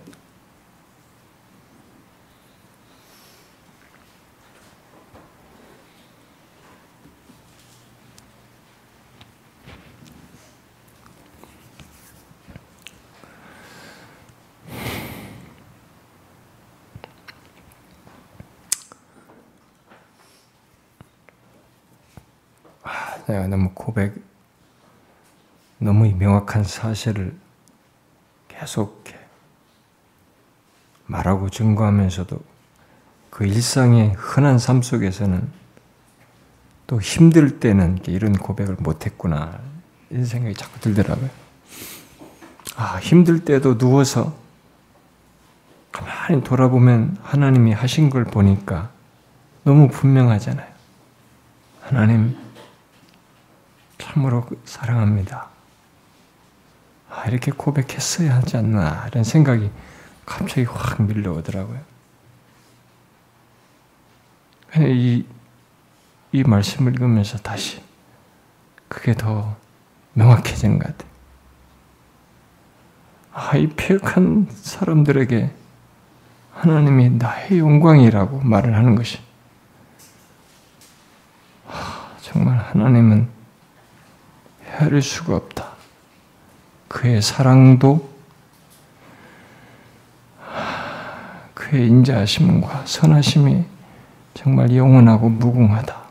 [23.26, 24.14] 내가 너무 고백,
[25.78, 27.34] 너무 명확한 사실을
[28.48, 29.04] 계속
[31.06, 32.38] 말하고 증거하면서도
[33.30, 35.64] 그 일상의 흔한 삶 속에서는
[36.86, 39.58] 또 힘들 때는 이런 고백을 못했구나
[40.10, 41.30] 이런 생각이 자꾸 들더라고요.
[42.76, 44.36] 아 힘들 때도 누워서
[45.92, 48.90] 가만히 돌아보면 하나님이 하신 걸 보니까
[49.62, 50.68] 너무 분명하잖아요.
[51.82, 52.36] 하나님
[54.14, 55.48] 참으로 사랑합니다.
[57.10, 59.70] 아, 이렇게 고백했어야 하지 않나 이런 생각이
[60.24, 61.80] 갑자기 확 밀려오더라고요.
[64.78, 65.24] 이,
[66.32, 67.82] 이 말씀을 읽으면서 다시
[68.88, 69.56] 그게 더
[70.14, 71.10] 명확해지는 것 같아요.
[73.32, 75.50] 아, 이 폐역한 사람들에게
[76.52, 79.18] 하나님이 나의 영광이라고 말을 하는 것이
[81.66, 83.33] 아, 정말 하나님은
[84.74, 85.68] 헤아릴 수가 없다.
[86.88, 88.12] 그의 사랑도
[91.54, 93.64] 그의 인자하심과 선하심이
[94.34, 96.04] 정말 영원하고 무궁하다.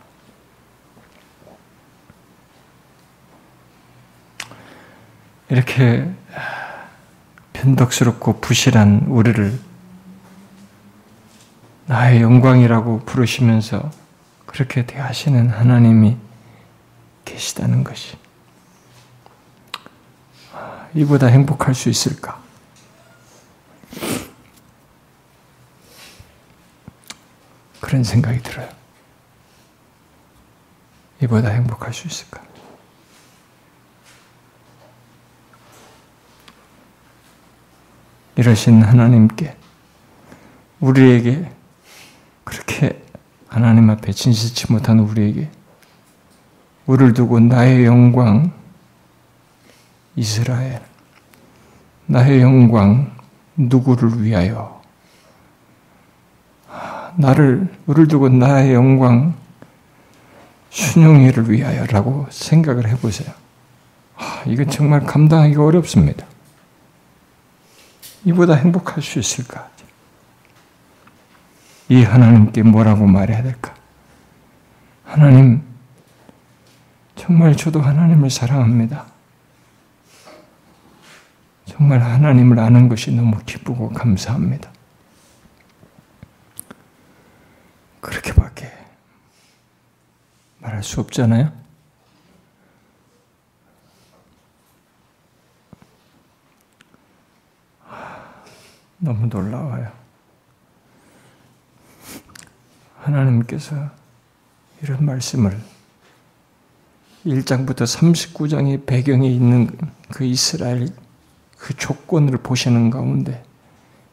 [5.50, 6.10] 이렇게
[7.54, 9.60] 변덕스럽고 부실한 우리를
[11.86, 13.92] 나의 영광이라고 부르시면서
[14.46, 16.18] 그렇게 대하시는 하나님이
[17.26, 18.23] 계시다는 것이
[20.96, 22.42] 이보다 행복할 수 있을까?
[27.80, 28.70] 그런 생각이 들어요.
[31.22, 32.42] 이보다 행복할 수 있을까?
[38.36, 39.56] 이러신 하나님께
[40.80, 41.52] 우리에게
[42.44, 43.04] 그렇게
[43.48, 45.50] 하나님 앞에 진실치 못한 우리에게
[46.88, 48.63] 우리를 두고 나의 영광
[50.16, 50.82] 이스라엘
[52.06, 53.16] 나의 영광
[53.56, 54.82] 누구를 위하여
[57.16, 59.36] 나를 우리를 두고 나의 영광
[60.70, 63.32] 순영이를 위하여라고 생각을 해보세요.
[64.16, 66.26] 아, 이건 정말 감당하기 어렵습니다.
[68.26, 69.70] 이보다 행복할 수 있을까?
[71.90, 73.74] 이 하나님께 뭐라고 말해야 될까?
[75.04, 75.62] 하나님,
[77.16, 79.13] 정말 저도 하나님을 사랑합니다.
[81.66, 84.72] 정말 하나님을 아는 것이 너무 기쁘고 감사합니다.
[88.02, 88.72] 그렇게밖에
[90.60, 91.52] 말할 수 없잖아요?
[98.98, 99.92] 너무 놀라워요.
[103.00, 103.90] 하나님께서
[104.82, 105.60] 이런 말씀을
[107.26, 109.70] 1장부터 39장의 배경에 있는
[110.10, 110.88] 그 이스라엘
[111.64, 113.42] 그 조건을 보시는 가운데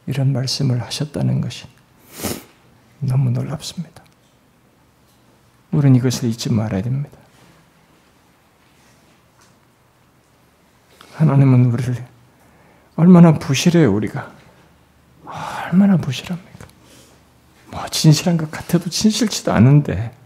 [0.06, 1.66] 이런 말씀을 하셨다는 것이
[3.00, 4.04] 너무 놀랍습니다.
[5.72, 7.18] 우리는 이것을 잊지 말아야 됩니다.
[11.14, 12.06] 하나님은 우리를
[12.94, 14.32] 얼마나 부실해요, 우리가.
[15.24, 16.66] 얼마나 부실합니까?
[17.72, 20.16] 뭐, 진실한 것 같아도 진실치도 않은데,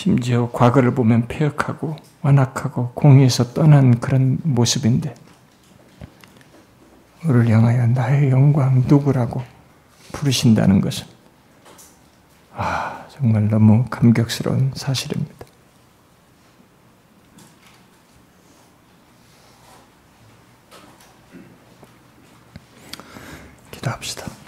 [0.00, 5.14] 심지어 과거를 보면 폐역하고, 완악하고, 공의에서 떠난 그런 모습인데,
[7.26, 9.42] 우리를 향하여 나의 영광 누구라고
[10.12, 11.06] 부르신다는 것은
[12.54, 15.44] 아, 정말 너무 감격스러운 사실입니다.
[23.70, 24.39] 기도합시다.